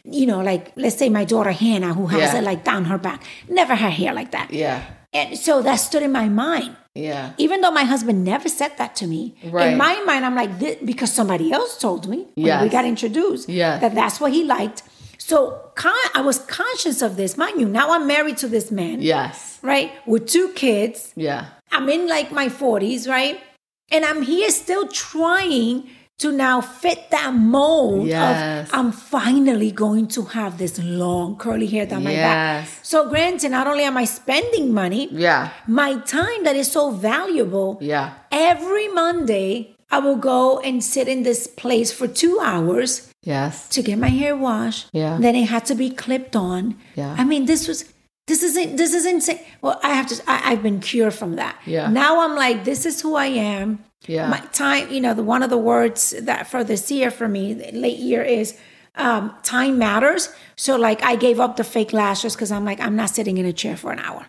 you 0.05 0.26
know, 0.26 0.40
like 0.43 0.73
let's 0.76 0.97
say 0.97 1.09
my 1.09 1.25
daughter 1.25 1.52
Hannah, 1.52 1.95
who 1.95 2.07
has 2.07 2.33
Yeah. 2.33 2.38
it 2.40 2.45
like 2.45 2.64
down 2.64 2.85
her 2.87 2.99
back, 2.99 3.23
never 3.49 3.75
had 3.75 3.93
hair 3.93 4.12
like 4.14 4.31
that. 4.33 4.52
Yeah. 4.52 4.83
And 5.14 5.38
so 5.38 5.62
that 5.62 5.76
stood 5.76 6.02
in 6.02 6.12
my 6.12 6.28
mind. 6.28 6.76
Yeah. 6.95 7.33
Even 7.38 7.61
though 7.61 7.71
my 7.71 7.85
husband 7.85 8.25
never 8.25 8.49
said 8.49 8.73
that 8.78 8.97
to 8.97 9.07
me, 9.07 9.35
Right. 9.45 9.73
in 9.73 9.78
my 9.78 10.00
mind, 10.05 10.25
I'm 10.26 10.35
like, 10.35 10.59
this, 10.59 10.76
because 10.85 11.12
somebody 11.12 11.52
else 11.52 11.78
told 11.78 12.09
me 12.09 12.26
when 12.35 12.47
Yes. 12.47 12.62
we 12.62 12.69
got 12.69 12.85
introduced 12.85 13.49
Yes. 13.49 13.81
that 13.83 13.95
that's 13.95 14.21
what 14.21 14.33
he 14.33 14.45
liked. 14.45 14.83
So 15.30 15.71
con- 15.75 16.11
I 16.14 16.21
was 16.21 16.38
conscious 16.38 17.02
of 17.02 17.16
this. 17.16 17.37
Mind 17.37 17.61
you, 17.61 17.66
now 17.68 17.90
I'm 17.95 18.06
married 18.06 18.37
to 18.42 18.49
this 18.49 18.71
man, 18.71 19.02
Yes. 19.02 19.59
right? 19.61 19.90
With 20.06 20.28
two 20.28 20.49
kids. 20.54 21.12
Yeah. 21.16 21.47
I'm 21.73 21.88
in 21.88 22.06
like 22.06 22.30
my 22.30 22.49
40s, 22.49 23.09
right? 23.09 23.40
And 23.90 24.04
I'm 24.04 24.23
here 24.23 24.50
still 24.50 24.87
trying 24.87 25.88
to 26.18 26.30
now 26.30 26.61
fit 26.61 27.11
that 27.11 27.35
mold 27.35 28.06
Yes. 28.06 28.68
of 28.68 28.75
I'm 28.78 28.92
finally 28.92 29.73
going 29.73 30.06
to 30.16 30.23
have 30.38 30.59
this 30.59 30.78
long 30.78 31.37
curly 31.37 31.66
hair 31.66 31.87
down 31.87 32.04
my 32.04 32.14
back. 32.14 32.64
Yes. 32.64 32.78
So 32.85 33.09
granted, 33.09 33.50
not 33.50 33.66
only 33.66 33.83
am 33.83 33.97
I 33.97 34.04
spending 34.04 34.73
money, 34.73 35.09
Yeah. 35.11 35.49
my 35.66 35.99
time 36.18 36.45
that 36.45 36.54
is 36.54 36.71
so 36.71 36.90
valuable. 36.92 37.78
Yeah. 37.80 38.12
Every 38.30 38.87
Monday, 39.02 39.75
I 39.90 39.99
will 39.99 40.16
go 40.35 40.61
and 40.61 40.83
sit 40.83 41.06
in 41.09 41.23
this 41.25 41.47
place 41.49 41.90
for 41.92 42.06
two 42.09 42.38
hours 42.40 43.09
Yes. 43.26 43.68
to 43.71 43.83
get 43.83 43.99
my 43.99 44.09
hair 44.09 44.37
washed. 44.37 44.88
Yeah. 44.92 45.18
Then 45.21 45.35
it 45.35 45.49
had 45.49 45.66
to 45.66 45.75
be 45.75 45.90
clipped 45.90 46.37
on. 46.37 46.78
Yeah. 46.95 47.14
I 47.18 47.25
mean, 47.25 47.47
this 47.47 47.66
was 47.66 47.92
this 48.26 48.42
isn't 48.42 48.76
this 48.76 48.95
is 48.95 49.04
insane. 49.04 49.40
Well, 49.62 49.78
I 49.83 49.95
have 49.95 50.06
to. 50.09 50.23
I, 50.26 50.52
I've 50.52 50.62
been 50.62 50.80
cured 50.80 51.14
from 51.14 51.37
that. 51.37 51.61
Yeah. 51.66 51.90
Now 51.90 52.21
I'm 52.21 52.35
like, 52.35 52.64
this 52.64 52.87
is 52.87 53.00
who 53.00 53.16
I 53.16 53.26
am. 53.26 53.85
Yeah. 54.06 54.28
My 54.28 54.40
time, 54.52 54.90
you 54.90 55.00
know, 55.00 55.14
the 55.14 55.23
one 55.23 55.42
of 55.42 55.50
the 55.50 55.59
words 55.59 56.14
that 56.23 56.47
for 56.47 56.62
this 56.62 56.90
year 56.90 57.11
for 57.11 57.28
me, 57.28 57.54
late 57.73 57.99
year 57.99 58.23
is 58.23 58.59
um, 58.97 59.35
time 59.42 59.78
matters. 59.78 60.28
So 60.56 60.76
like, 60.76 61.02
I 61.02 61.16
gave 61.16 61.40
up 61.40 61.56
the 61.56 61.64
fake 61.64 61.92
lashes 61.92 62.35
because 62.35 62.50
I'm 62.52 62.64
like, 62.64 62.80
I'm 62.80 62.97
not 62.97 63.11
sitting 63.11 63.38
in 63.38 63.47
a 63.47 63.52
chair 63.52 63.76
for 63.76 63.92
an 63.92 63.99
hour. 63.99 64.26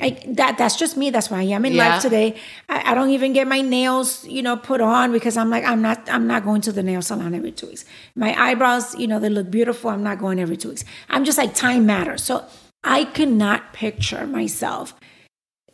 I, 0.00 0.22
that 0.28 0.58
that's 0.58 0.76
just 0.76 0.96
me. 0.96 1.10
That's 1.10 1.30
why 1.30 1.38
I 1.40 1.44
am 1.44 1.64
in 1.64 1.74
Yeah. 1.74 1.88
life 1.88 2.02
today. 2.02 2.36
I, 2.68 2.92
I 2.92 2.94
don't 2.94 3.10
even 3.10 3.32
get 3.32 3.46
my 3.48 3.60
nails, 3.62 4.26
you 4.26 4.42
know, 4.42 4.56
put 4.56 4.80
on 4.80 5.12
because 5.12 5.36
I'm 5.36 5.50
like 5.50 5.64
I'm 5.64 5.80
not 5.82 6.08
I'm 6.10 6.26
not 6.26 6.44
going 6.44 6.60
to 6.62 6.72
the 6.72 6.82
nail 6.82 7.02
salon 7.02 7.34
every 7.34 7.52
two 7.52 7.66
weeks. 7.68 7.84
My 8.14 8.34
eyebrows, 8.40 8.94
you 8.96 9.06
know, 9.06 9.18
they 9.18 9.28
look 9.30 9.50
beautiful. 9.50 9.90
I'm 9.90 10.02
not 10.02 10.18
going 10.18 10.38
every 10.40 10.56
two 10.56 10.68
weeks. 10.70 10.84
I'm 11.08 11.24
just 11.24 11.38
like 11.38 11.54
time 11.54 11.86
matters. 11.86 12.22
So 12.22 12.44
I 12.84 13.04
cannot 13.04 13.72
picture 13.72 14.26
myself 14.26 14.94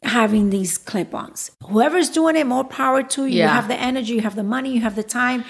having 0.03 0.51
these 0.51 0.79
clip-ons. 0.79 1.53
Whoever's 1.65 2.11
doing 2.11 2.37
it, 2.37 2.47
more 2.47 2.65
power 2.65 3.03
to 3.05 3.27
you. 3.27 3.43
You 3.43 3.49
have 3.49 3.69
the 3.69 3.77
energy, 3.77 4.15
you 4.15 4.21
have 4.23 4.35
the 4.35 4.43
money, 4.43 4.73
you 4.73 4.81
have 4.81 4.97
the 4.97 5.03
time. 5.05 5.45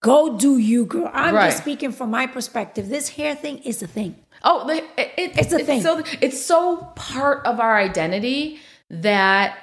Go 0.00 0.36
do 0.38 0.58
you, 0.58 0.84
girl. 0.84 1.10
I'm 1.12 1.34
Right. 1.34 1.46
just 1.50 1.58
speaking 1.62 1.90
from 1.90 2.10
my 2.10 2.26
perspective. 2.26 2.88
This 2.88 3.08
hair 3.10 3.34
thing 3.34 3.58
is 3.58 3.82
a 3.82 3.86
thing. 3.88 4.14
Oh, 4.42 4.68
it, 4.68 4.84
it, 4.96 5.38
It's 5.38 5.52
a 5.52 5.58
thing. 5.60 5.82
So 5.82 6.02
it's 6.20 6.44
so 6.44 6.76
part 6.96 7.46
of 7.46 7.60
our 7.60 7.76
identity 7.76 8.60
that 8.90 9.58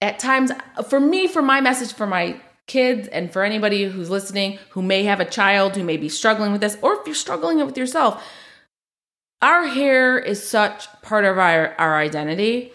at 0.00 0.18
times, 0.18 0.50
for 0.88 0.98
me, 0.98 1.26
for 1.26 1.42
my 1.42 1.60
message 1.60 1.92
for 1.92 2.06
my 2.06 2.40
kids 2.66 3.08
and 3.08 3.32
for 3.32 3.42
anybody 3.42 3.84
who's 3.84 4.10
listening 4.10 4.58
who 4.70 4.80
may 4.80 5.02
have 5.02 5.18
a 5.18 5.24
child 5.24 5.76
who 5.76 5.84
may 5.84 5.96
be 5.96 6.08
struggling 6.08 6.52
with 6.52 6.60
this, 6.60 6.78
or 6.82 6.94
if 6.94 7.06
you're 7.06 7.14
struggling 7.14 7.64
with 7.64 7.76
yourself, 7.76 8.24
our 9.42 9.66
hair 9.66 10.18
is 10.18 10.46
such 10.46 10.86
part 11.02 11.24
of 11.24 11.38
our, 11.38 11.74
our 11.78 11.98
identity. 11.98 12.72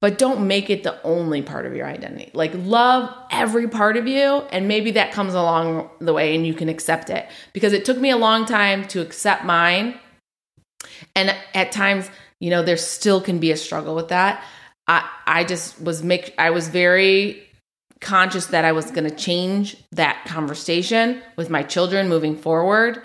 But 0.00 0.18
don't 0.18 0.46
make 0.46 0.68
it 0.68 0.82
the 0.82 1.02
only 1.04 1.40
part 1.40 1.64
of 1.64 1.74
your 1.74 1.86
identity. 1.86 2.30
Like, 2.34 2.52
love 2.54 3.14
every 3.30 3.66
part 3.66 3.96
of 3.96 4.06
you, 4.06 4.42
and 4.50 4.68
maybe 4.68 4.90
that 4.92 5.12
comes 5.12 5.32
along 5.32 5.88
the 6.00 6.12
way 6.12 6.34
and 6.34 6.46
you 6.46 6.52
can 6.52 6.68
accept 6.68 7.08
it. 7.08 7.26
Because 7.54 7.72
it 7.72 7.84
took 7.84 7.98
me 7.98 8.10
a 8.10 8.16
long 8.16 8.44
time 8.44 8.86
to 8.88 9.00
accept 9.00 9.44
mine 9.44 9.98
and 11.14 11.34
at 11.54 11.72
times 11.72 12.10
you 12.40 12.50
know 12.50 12.62
there 12.62 12.76
still 12.76 13.20
can 13.20 13.38
be 13.38 13.50
a 13.50 13.56
struggle 13.56 13.94
with 13.94 14.08
that. 14.08 14.42
I 14.86 15.08
i 15.26 15.44
just 15.44 15.80
was 15.80 16.02
make 16.02 16.34
i 16.38 16.50
was 16.50 16.68
very 16.68 17.42
conscious 18.00 18.46
that 18.46 18.64
i 18.64 18.72
was 18.72 18.90
going 18.90 19.08
to 19.08 19.14
change 19.14 19.76
that 19.92 20.22
conversation 20.26 21.22
with 21.36 21.48
my 21.48 21.62
children 21.62 22.08
moving 22.08 22.36
forward 22.36 23.02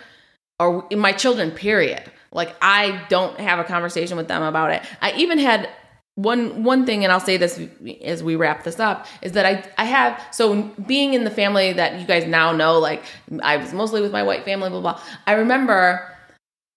or 0.60 0.86
in 0.90 1.00
my 1.00 1.12
children 1.12 1.52
period. 1.52 2.04
Like 2.32 2.56
i 2.62 3.04
don't 3.10 3.40
have 3.40 3.60
a 3.60 3.64
conversation 3.64 4.18
with 4.18 4.28
them 4.28 4.44
about 4.44 4.72
it. 4.72 4.84
I 5.02 5.14
even 5.14 5.38
had 5.38 5.70
one 6.16 6.64
one 6.66 6.86
thing 6.86 7.06
and 7.06 7.12
i'll 7.12 7.22
say 7.22 7.38
this 7.38 7.60
as 8.04 8.22
we 8.22 8.36
wrap 8.36 8.66
this 8.66 8.82
up 8.82 9.08
is 9.22 9.32
that 9.32 9.46
i 9.46 9.64
i 9.78 9.86
have 9.86 10.22
so 10.32 10.62
being 10.86 11.14
in 11.14 11.24
the 11.24 11.30
family 11.32 11.72
that 11.72 12.00
you 12.02 12.06
guys 12.06 12.26
now 12.26 12.52
know 12.52 12.80
like 12.80 13.02
i 13.42 13.56
was 13.56 13.74
mostly 13.74 14.02
with 14.02 14.12
my 14.12 14.22
white 14.22 14.44
family 14.44 14.70
blah 14.70 14.82
blah. 14.82 15.02
I 15.26 15.34
remember 15.34 16.06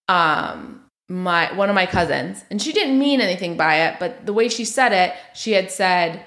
um 0.09 0.83
my 1.08 1.52
one 1.54 1.68
of 1.68 1.75
my 1.75 1.87
cousins. 1.87 2.44
And 2.50 2.61
she 2.61 2.73
didn't 2.73 2.99
mean 2.99 3.20
anything 3.20 3.56
by 3.56 3.76
it 3.87 3.99
but 3.99 4.25
the 4.26 4.32
way 4.32 4.49
she 4.49 4.64
said 4.64 4.92
it 4.92 5.14
she 5.34 5.52
had 5.52 5.70
said 5.70 6.25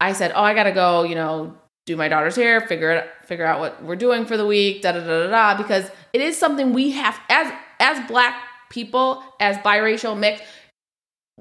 i 0.00 0.12
said 0.12 0.32
oh 0.34 0.42
i 0.42 0.54
gotta 0.54 0.72
go 0.72 1.02
you 1.02 1.14
know 1.14 1.54
do 1.86 1.96
my 1.96 2.08
daughter's 2.08 2.36
hair 2.36 2.60
figure 2.62 2.90
it 2.90 3.08
figure 3.24 3.44
out 3.44 3.60
what 3.60 3.82
we're 3.84 3.96
doing 3.96 4.24
for 4.24 4.36
the 4.36 4.46
week 4.46 4.82
da 4.82 4.92
da 4.92 5.00
da 5.00 5.26
da 5.26 5.30
da 5.30 5.62
because 5.62 5.90
it 6.12 6.20
is 6.20 6.36
something 6.36 6.72
we 6.72 6.92
have 6.92 7.18
as 7.28 7.52
as 7.80 8.06
black 8.08 8.34
people 8.70 9.22
as 9.40 9.56
biracial 9.58 10.18
mixed 10.18 10.42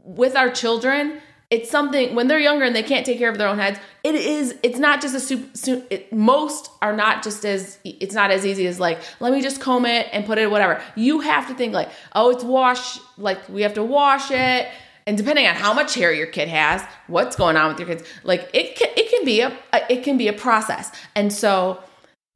with 0.04 0.36
our 0.36 0.50
children 0.50 1.22
it's 1.54 1.70
something 1.70 2.16
when 2.16 2.28
they're 2.28 2.40
younger 2.40 2.66
and 2.66 2.76
they 2.76 2.82
can't 2.82 3.06
take 3.06 3.20
care 3.20 3.30
of 3.30 3.38
their 3.38 3.48
own 3.48 3.60
heads 3.60 3.80
it 4.04 4.16
is 4.16 4.56
it's 4.64 4.80
not 4.80 5.02
just 5.02 5.16
a 5.16 5.20
soup, 5.20 6.12
most 6.12 6.72
are 6.82 6.96
not 6.96 7.24
just 7.24 7.46
as 7.46 7.78
it's 7.86 8.14
not 8.14 8.32
as 8.32 8.46
easy 8.46 8.68
as 8.68 8.80
like 8.80 9.00
let 9.22 9.32
me 9.32 9.42
just 9.42 9.62
comb 9.62 9.86
it 9.86 10.08
and 10.12 10.26
put 10.26 10.38
it 10.38 10.52
whatever. 10.52 10.82
You 10.96 11.22
have 11.22 11.48
to 11.48 11.54
think 11.54 11.74
like 11.74 11.90
oh 12.14 12.32
it's 12.32 12.44
wash 12.44 13.00
like 13.18 13.48
we 13.48 13.62
have 13.62 13.76
to 13.76 13.84
wash 13.84 14.30
it. 14.32 14.68
And 15.06 15.18
depending 15.18 15.48
on 15.48 15.56
how 15.56 15.74
much 15.74 15.94
hair 15.96 16.12
your 16.12 16.28
kid 16.28 16.50
has 16.50 16.82
what's 17.08 17.36
going 17.38 17.56
on 17.56 17.70
with 17.70 17.80
your 17.80 17.88
kids 17.88 18.04
like 18.24 18.50
it 18.54 18.76
can 18.76 18.90
it 18.98 19.10
can 19.10 19.24
be 19.24 19.40
a 19.40 19.58
it 19.90 20.04
can 20.04 20.18
be 20.18 20.28
a 20.28 20.34
process. 20.34 20.92
And 21.16 21.32
so 21.32 21.82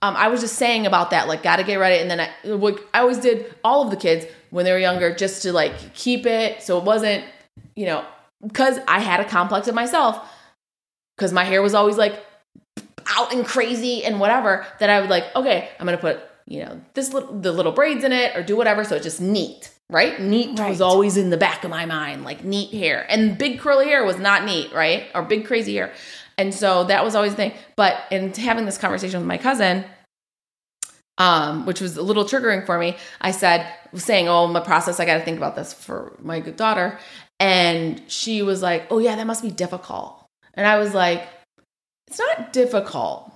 um, 0.04 0.16
I 0.16 0.28
was 0.28 0.42
just 0.42 0.58
saying 0.58 0.86
about 0.86 1.10
that, 1.10 1.28
like, 1.28 1.42
gotta 1.42 1.64
get 1.64 1.78
ready. 1.78 2.00
And 2.00 2.10
then 2.12 2.20
I, 2.20 2.30
like, 2.44 2.78
I 2.94 3.00
always 3.00 3.18
did 3.18 3.52
all 3.64 3.84
of 3.84 3.90
the 3.90 3.98
kids 3.98 4.28
when 4.52 4.64
they 4.64 4.72
were 4.72 4.78
younger 4.78 5.14
just 5.14 5.42
to 5.42 5.52
like 5.52 5.96
keep 5.96 6.28
it 6.28 6.62
so 6.62 6.78
it 6.78 6.84
wasn't, 6.84 7.26
you 7.76 7.88
know, 7.88 8.06
because 8.48 8.80
I 8.88 9.00
had 9.00 9.20
a 9.20 9.25
complex 9.25 9.68
of 9.68 9.75
myself 9.75 10.20
because 11.16 11.34
my 11.34 11.44
hair 11.44 11.62
was 11.62 11.74
always 11.74 11.98
like 11.98 12.24
out 13.08 13.34
and 13.34 13.46
crazy 13.46 14.04
and 14.04 14.20
whatever 14.20 14.66
that 14.80 14.89
I 14.89 15.01
would 15.01 15.10
like, 15.10 15.25
okay, 15.36 15.70
I'm 15.80 15.86
gonna 15.86 15.98
put, 15.98 16.20
you 16.46 16.63
know, 16.63 16.82
this 16.94 17.13
little, 17.13 17.39
the 17.39 17.51
little 17.51 17.72
braids 17.72 18.04
in 18.04 18.12
it 18.12 18.36
or 18.36 18.44
do 18.44 18.56
whatever. 18.56 18.84
So 18.84 18.96
it's 18.96 19.04
just 19.04 19.22
neat, 19.22 19.72
right? 19.89 20.20
Neat 20.20 20.60
was 20.60 20.82
always 20.82 21.18
in 21.18 21.30
the 21.30 21.38
back 21.38 21.63
of 21.63 21.70
my 21.70 21.86
mind, 21.86 22.24
like 22.24 22.44
neat 22.44 22.74
hair. 22.74 23.06
And 23.10 23.38
big 23.38 23.60
curly 23.60 23.86
hair 23.86 24.06
was 24.06 24.18
not 24.18 24.46
neat, 24.46 24.74
right? 24.74 25.08
Or 25.16 25.24
big 25.24 25.46
crazy 25.46 25.75
hair. 25.75 25.94
And 26.38 26.54
so 26.54 26.84
that 26.86 27.04
was 27.04 27.16
always 27.16 27.32
the 27.32 27.38
thing. 27.38 27.54
But 27.75 27.98
in 28.12 28.34
having 28.34 28.66
this 28.66 28.77
conversation 28.77 29.20
with 29.20 29.27
my 29.27 29.38
cousin, 29.38 29.86
um, 31.18 31.66
which 31.66 31.82
was 31.82 31.98
a 31.98 32.04
little 32.04 32.25
triggering 32.25 32.66
for 32.66 32.77
me, 32.77 32.96
I 33.20 33.32
said, 33.32 33.68
saying, 33.96 34.27
Oh, 34.27 34.48
my 34.48 34.60
process, 34.60 35.00
I 35.00 35.06
got 35.06 35.18
to 35.18 35.25
think 35.25 35.38
about 35.38 35.56
this 35.56 35.74
for 35.74 36.16
my 36.22 36.39
good 36.39 36.56
daughter. 36.56 37.00
And 37.39 38.01
she 38.08 38.41
was 38.41 38.62
like, 38.62 38.88
Oh, 38.89 39.00
yeah, 39.00 39.15
that 39.15 39.27
must 39.27 39.44
be 39.44 39.51
difficult. 39.51 40.25
And 40.53 40.65
I 40.65 40.77
was 40.79 40.94
like, 40.94 41.27
it's 42.08 42.20
not 42.20 42.51
difficult. 42.53 43.32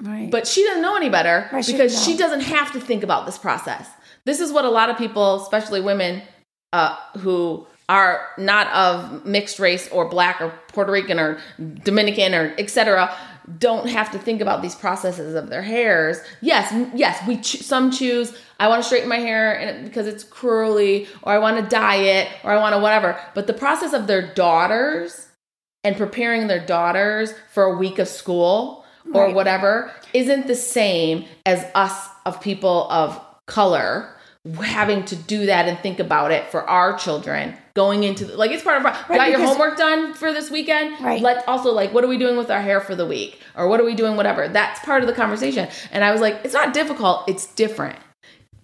Right. 0.00 0.30
But 0.30 0.46
she 0.46 0.64
doesn't 0.64 0.82
know 0.82 0.96
any 0.96 1.10
better 1.10 1.48
Right, 1.52 1.66
because 1.66 1.92
doesn't 1.92 2.12
she 2.12 2.16
doesn't 2.16 2.40
have 2.42 2.72
to 2.72 2.80
think 2.80 3.02
about 3.02 3.26
this 3.26 3.36
process. 3.36 3.88
This 4.24 4.40
is 4.40 4.52
what 4.52 4.64
a 4.64 4.70
lot 4.70 4.88
of 4.88 4.96
people, 4.96 5.42
especially 5.42 5.80
women 5.80 6.22
uh, 6.72 6.96
who 7.18 7.66
are 7.88 8.28
not 8.38 8.68
of 8.68 9.26
mixed 9.26 9.58
race 9.58 9.88
or 9.88 10.08
black 10.08 10.40
or 10.40 10.54
Puerto 10.68 10.92
Rican 10.92 11.18
or 11.18 11.40
Dominican 11.82 12.34
or 12.34 12.54
etc., 12.56 13.14
don't 13.58 13.88
have 13.88 14.10
to 14.12 14.18
think 14.18 14.40
about 14.40 14.62
these 14.62 14.74
processes 14.74 15.34
of 15.34 15.48
their 15.50 15.62
hairs. 15.62 16.18
Yes, 16.40 16.72
yes, 16.94 17.20
we 17.26 17.38
ch- 17.38 17.62
some 17.62 17.90
choose. 17.90 18.36
I 18.58 18.68
want 18.68 18.82
to 18.82 18.86
straighten 18.86 19.08
my 19.08 19.18
hair 19.18 19.58
and 19.58 19.84
because 19.84 20.06
it's 20.06 20.24
curly, 20.24 21.08
or 21.22 21.32
I 21.32 21.38
want 21.38 21.62
to 21.62 21.68
dye 21.68 21.96
it, 21.96 22.28
or 22.44 22.52
I 22.52 22.58
want 22.58 22.74
to 22.74 22.78
whatever. 22.80 23.18
But 23.34 23.46
the 23.46 23.52
process 23.54 23.92
of 23.92 24.06
their 24.06 24.32
daughters 24.34 25.28
and 25.82 25.96
preparing 25.96 26.46
their 26.46 26.64
daughters 26.64 27.32
for 27.52 27.64
a 27.64 27.76
week 27.76 27.98
of 27.98 28.08
school 28.08 28.84
or 29.14 29.24
Right. 29.24 29.34
whatever 29.34 29.90
isn't 30.12 30.46
the 30.46 30.54
same 30.54 31.24
as 31.46 31.64
us 31.74 32.08
of 32.26 32.40
people 32.42 32.86
of 32.90 33.18
color 33.46 34.10
having 34.62 35.04
to 35.06 35.16
do 35.16 35.46
that 35.46 35.66
and 35.68 35.78
think 35.80 35.98
about 35.98 36.30
it 36.32 36.46
for 36.50 36.68
our 36.68 36.96
children 36.96 37.56
going 37.80 38.04
into 38.04 38.26
the, 38.26 38.36
like 38.36 38.50
it's 38.50 38.62
part 38.62 38.78
of 38.78 38.84
our 38.84 38.92
got 39.16 39.30
your 39.30 39.40
homework 39.40 39.78
done 39.78 40.12
for 40.12 40.32
this 40.32 40.50
weekend? 40.50 41.00
Right. 41.00 41.22
let 41.22 41.48
also 41.48 41.72
like 41.72 41.94
what 41.94 42.04
are 42.04 42.08
we 42.08 42.18
doing 42.18 42.36
with 42.36 42.50
our 42.50 42.60
hair 42.60 42.80
for 42.80 42.94
the 42.94 43.06
week? 43.06 43.40
Or 43.56 43.68
what 43.68 43.80
are 43.80 43.84
we 43.84 43.94
doing 43.94 44.16
whatever? 44.16 44.48
That's 44.48 44.78
part 44.80 45.02
of 45.02 45.06
the 45.06 45.14
conversation. 45.14 45.68
And 45.92 46.04
i 46.04 46.10
was 46.12 46.20
like 46.20 46.36
it's 46.44 46.54
not 46.54 46.74
difficult 46.74 47.16
it's 47.28 47.46
different. 47.46 47.98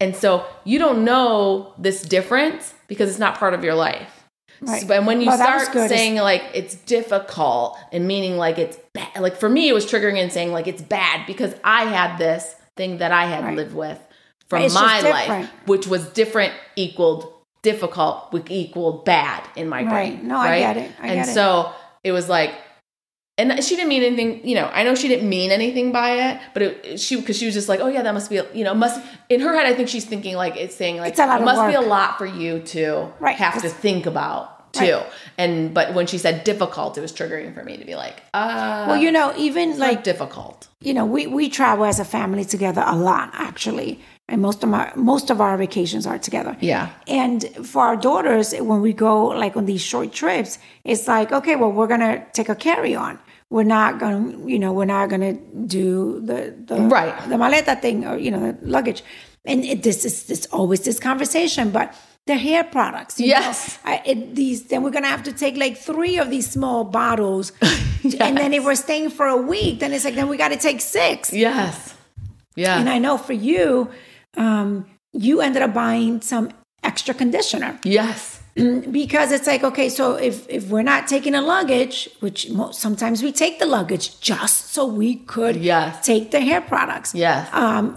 And 0.01 0.15
so 0.15 0.45
you 0.65 0.79
don't 0.79 1.05
know 1.11 1.73
this 1.79 2.03
difference 2.03 2.75
because 2.89 3.09
it's 3.11 3.19
not 3.19 3.39
part 3.39 3.55
of 3.55 3.65
your 3.65 3.75
life. 3.75 4.13
Right. 4.61 4.83
So- 4.87 4.93
and 4.95 5.07
when 5.07 5.21
you 5.23 5.29
was 5.29 5.41
start 5.41 5.73
saying 5.89 6.17
like 6.17 6.43
it's 6.55 6.75
difficult 6.75 7.79
and 7.93 8.07
meaning 8.07 8.37
like 8.37 8.59
it's 8.59 8.79
bad, 8.93 9.11
like 9.21 9.37
for 9.37 9.49
me 9.49 9.69
it 9.71 9.75
was 9.75 9.87
triggering 9.87 10.19
and 10.23 10.31
saying 10.31 10.53
like 10.53 10.67
it's 10.67 10.83
bad 10.83 11.27
because 11.27 11.55
I 11.65 11.85
had 11.85 12.19
this 12.19 12.55
thing 12.77 12.99
that 12.99 13.13
I 13.13 13.25
had 13.27 13.45
Right. 13.45 13.57
lived 13.57 13.75
with 13.75 13.99
from 14.49 14.63
It's 14.63 14.75
my 14.75 15.01
life, 15.01 15.51
which 15.67 15.87
was 15.87 16.07
different 16.11 16.53
equaled 16.77 17.33
difficult, 17.71 18.17
which 18.33 18.47
equaled 18.63 19.05
bad 19.05 19.41
in 19.61 19.67
my 19.75 19.83
Right. 19.83 19.91
brain. 19.93 20.29
No, 20.29 20.37
I 20.39 20.59
get 20.59 20.77
it. 20.77 20.81
I 20.81 20.85
and 20.85 20.93
get 21.03 21.13
it. 21.13 21.19
And 21.19 21.29
so 21.39 21.47
it 22.09 22.13
was 22.13 22.29
like. 22.29 22.53
And 23.39 23.63
she 23.63 23.77
didn't 23.77 23.91
mean 23.91 24.03
anything, 24.03 24.31
you 24.49 24.55
know. 24.59 24.69
I 24.73 24.83
know 24.85 24.95
she 24.95 25.09
didn't 25.13 25.29
mean 25.29 25.51
anything 25.51 25.93
by 25.93 26.11
it, 26.27 26.41
but 26.55 26.63
it, 26.63 27.01
she 27.05 27.17
because 27.21 27.37
she 27.37 27.45
was 27.45 27.55
just 27.55 27.69
like, 27.69 27.81
oh 27.85 27.89
yeah, 27.95 28.01
that 28.07 28.15
must 28.15 28.31
be, 28.31 28.41
you 28.59 28.65
know, 28.65 28.75
must 28.75 28.99
in 29.29 29.41
her 29.41 29.53
head. 29.55 29.67
I 29.67 29.75
think 29.75 29.89
she's 29.91 30.07
thinking 30.13 30.37
like 30.45 30.57
it's 30.57 30.75
saying 30.75 30.97
like 31.03 31.11
It's 31.11 31.21
a 31.21 31.27
lot 31.27 31.41
it 31.43 31.45
must 31.45 31.67
be 31.69 31.75
a 31.75 31.87
lot 31.97 32.17
for 32.17 32.25
you 32.25 32.61
to 32.75 33.13
Right, 33.21 33.37
have 33.37 33.61
to 33.61 33.69
think 33.69 34.07
about 34.07 34.73
too. 34.73 34.95
Right. 34.95 35.07
And 35.37 35.75
but 35.75 35.93
when 35.93 36.07
she 36.07 36.17
said 36.25 36.45
difficult, 36.45 36.97
it 36.97 37.03
was 37.03 37.13
triggering 37.13 37.53
for 37.53 37.63
me 37.63 37.77
to 37.77 37.85
be 37.85 37.95
like, 38.05 38.17
uh, 38.33 38.87
well, 38.89 38.97
you 39.05 39.11
know, 39.13 39.35
even 39.37 39.67
like 39.79 39.97
like 39.97 40.03
difficult. 40.05 40.59
you 40.81 40.95
know, 40.95 41.05
we, 41.05 41.27
we 41.27 41.51
travel 41.51 41.85
as 41.85 42.01
a 42.01 42.05
family 42.07 42.45
together 42.45 42.83
a 42.87 42.97
lot, 42.97 43.29
actually, 43.35 44.01
and 44.29 44.43
most 44.43 44.63
of 44.65 44.69
my 44.69 44.93
most 44.97 45.31
of 45.31 45.41
our 45.41 45.57
vacations 45.57 46.07
are 46.07 46.19
together. 46.19 46.57
Yeah. 46.61 46.91
And 47.07 47.45
for 47.65 47.83
our 47.83 47.97
daughters, 47.97 48.53
when 48.55 48.81
we 48.81 48.93
go 48.93 49.27
like 49.27 49.57
on 49.57 49.67
these 49.67 49.83
short 49.83 50.13
trips, 50.13 50.59
it's 50.85 51.07
like, 51.07 51.33
okay, 51.33 51.55
well, 51.57 51.73
we're 51.73 51.87
gonna 51.87 52.25
take 52.33 52.49
a 52.49 52.55
carry 52.57 52.95
on. 52.95 53.19
We're 53.51 53.63
not 53.79 54.01
gonna, 54.01 54.37
you 54.47 54.59
know, 54.59 54.73
we're 54.73 54.87
not 54.87 55.09
gonna 55.11 55.35
do 55.35 56.21
the 56.21 56.55
the 56.65 56.81
Right. 56.81 57.15
the 57.29 57.37
maleta 57.37 57.81
thing 57.81 58.05
or 58.05 58.17
you 58.19 58.31
know 58.33 58.41
the 58.53 58.59
luggage. 58.67 59.03
And 59.45 59.65
it, 59.65 59.85
this 59.85 60.05
is 60.05 60.25
this 60.25 60.47
always 60.47 60.81
this 60.81 60.99
conversation, 60.99 61.71
but 61.71 61.95
the 62.27 62.35
hair 62.35 62.65
products. 62.65 63.21
you 63.21 63.29
Yes. 63.29 63.79
know, 63.85 63.93
I, 63.93 64.03
it, 64.05 64.35
these 64.35 64.65
then 64.65 64.83
we're 64.83 64.91
gonna 64.91 65.07
have 65.17 65.23
to 65.23 65.33
take 65.33 65.57
like 65.57 65.77
three 65.79 66.19
of 66.19 66.31
these 66.31 66.51
small 66.51 66.83
bottles, 66.83 67.53
and 68.21 68.37
then 68.37 68.53
if 68.53 68.65
we're 68.65 68.75
staying 68.75 69.11
for 69.11 69.27
a 69.27 69.37
week, 69.37 69.79
then 69.79 69.93
it's 69.93 70.05
like 70.05 70.17
then 70.17 70.27
we 70.29 70.37
got 70.37 70.49
to 70.49 70.57
take 70.57 70.81
six. 70.81 71.33
Yes. 71.33 71.95
Yeah. 72.57 72.81
And 72.81 72.89
I 72.89 72.99
know 72.99 73.17
for 73.19 73.35
you, 73.35 73.89
um, 74.37 74.87
you 75.13 75.41
ended 75.41 75.63
up 75.63 75.73
buying 75.75 76.21
some 76.21 76.51
extra 76.83 77.15
conditioner 77.15 77.79
yes. 77.85 78.41
because 78.91 79.33
it's 79.33 79.47
like 79.47 79.63
okay, 79.65 79.89
so 79.89 80.15
if 80.15 80.49
if 80.49 80.69
we're 80.69 80.83
not 80.83 81.07
taking 81.09 81.35
a 81.35 81.41
luggage, 81.43 82.09
which 82.21 82.51
sometimes 82.73 83.23
we 83.23 83.33
take 83.33 83.59
the 83.59 83.67
luggage 83.67 84.19
just 84.21 84.73
so 84.73 84.87
we 84.87 85.17
could 85.17 85.57
Yes. 85.57 86.05
take 86.07 86.31
the 86.31 86.41
hair 86.41 86.61
products. 86.61 87.15
Yes. 87.15 87.49
Um, 87.53 87.97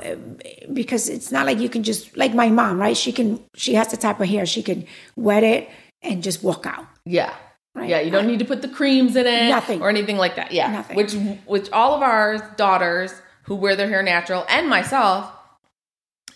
because 0.74 1.08
it's 1.10 1.32
not 1.32 1.46
like 1.46 1.60
you 1.60 1.70
can 1.70 1.84
just 1.84 2.16
like 2.18 2.34
my 2.34 2.50
mom, 2.50 2.80
right? 2.80 2.98
She 2.98 3.12
can 3.12 3.40
she 3.56 3.74
has 3.76 3.88
the 3.90 3.98
type 3.98 4.20
of 4.20 4.28
hair 4.28 4.46
she 4.46 4.64
can 4.64 4.86
wet 5.16 5.44
it 5.44 5.70
and 6.02 6.22
just 6.24 6.44
walk 6.44 6.66
out. 6.66 6.86
Yeah. 7.06 7.34
Right. 7.76 7.90
Yeah, 7.90 8.00
you 8.02 8.12
don't 8.12 8.28
need 8.28 8.40
to 8.40 8.46
put 8.46 8.62
the 8.62 8.68
creams 8.68 9.16
in 9.16 9.26
it 9.28 9.48
Nothing. 9.50 9.82
or 9.82 9.90
anything 9.90 10.18
like 10.18 10.36
that. 10.36 10.52
Yeah. 10.52 10.72
Nothing. 10.72 10.98
Which 10.98 11.14
which 11.46 11.70
all 11.72 11.94
of 11.96 12.02
our 12.02 12.38
daughters 12.58 13.14
who 13.44 13.56
wear 13.56 13.76
their 13.76 13.88
hair 13.88 14.04
natural 14.04 14.46
and 14.50 14.68
myself, 14.68 15.32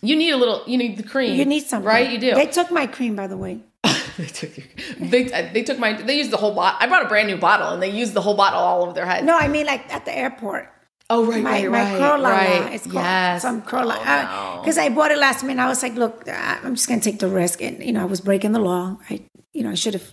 you 0.03 0.15
need 0.15 0.31
a 0.31 0.37
little 0.37 0.63
you 0.67 0.77
need 0.77 0.97
the 0.97 1.03
cream. 1.03 1.35
You 1.35 1.45
need 1.45 1.63
something, 1.63 1.87
Right? 1.87 2.11
You 2.11 2.19
do. 2.19 2.35
They 2.35 2.47
took 2.47 2.69
my 2.71 2.85
cream, 2.87 3.15
by 3.15 3.27
the 3.27 3.37
way. 3.37 3.61
they 4.17 4.25
took 4.25 4.55
your, 4.57 4.67
they, 4.99 5.23
they 5.53 5.63
took 5.63 5.79
my 5.79 5.93
they 5.93 6.17
used 6.17 6.31
the 6.31 6.37
whole 6.37 6.53
bottle. 6.53 6.77
I 6.81 6.87
brought 6.87 7.05
a 7.05 7.09
brand 7.09 7.27
new 7.27 7.37
bottle 7.37 7.69
and 7.69 7.81
they 7.81 7.89
used 7.89 8.13
the 8.13 8.21
whole 8.21 8.35
bottle 8.35 8.59
all 8.59 8.83
over 8.83 8.93
their 8.93 9.05
head. 9.05 9.25
No, 9.25 9.37
I 9.37 9.47
mean 9.47 9.65
like 9.65 9.91
at 9.93 10.05
the 10.05 10.15
airport. 10.15 10.69
Oh 11.09 11.25
right, 11.25 11.43
my, 11.43 11.51
right, 11.51 11.71
my 11.71 11.83
right. 11.83 11.97
curl 11.99 12.21
right. 12.23 12.73
It's 12.73 12.83
called 12.85 12.95
yes. 12.95 13.41
some 13.41 13.61
curl 13.61 13.91
Oh, 13.91 13.95
no. 13.95 14.61
Because 14.61 14.77
I 14.77 14.89
bought 14.89 15.11
it 15.11 15.17
last 15.17 15.43
minute. 15.43 15.61
I 15.61 15.67
was 15.67 15.83
like, 15.83 15.95
look, 15.95 16.27
uh, 16.27 16.31
I'm 16.63 16.75
just 16.75 16.87
going 16.87 17.01
to 17.01 17.03
take 17.03 17.19
the 17.19 17.27
risk. 17.27 17.61
And, 17.61 17.83
you 17.83 17.91
know, 17.91 18.01
I 18.01 18.05
was 18.05 18.21
breaking 18.21 18.53
the 18.53 18.59
law. 18.59 18.97
I, 19.09 19.21
you 19.51 19.63
know, 19.63 19.69
I 19.71 19.75
should 19.75 19.95
have 19.95 20.11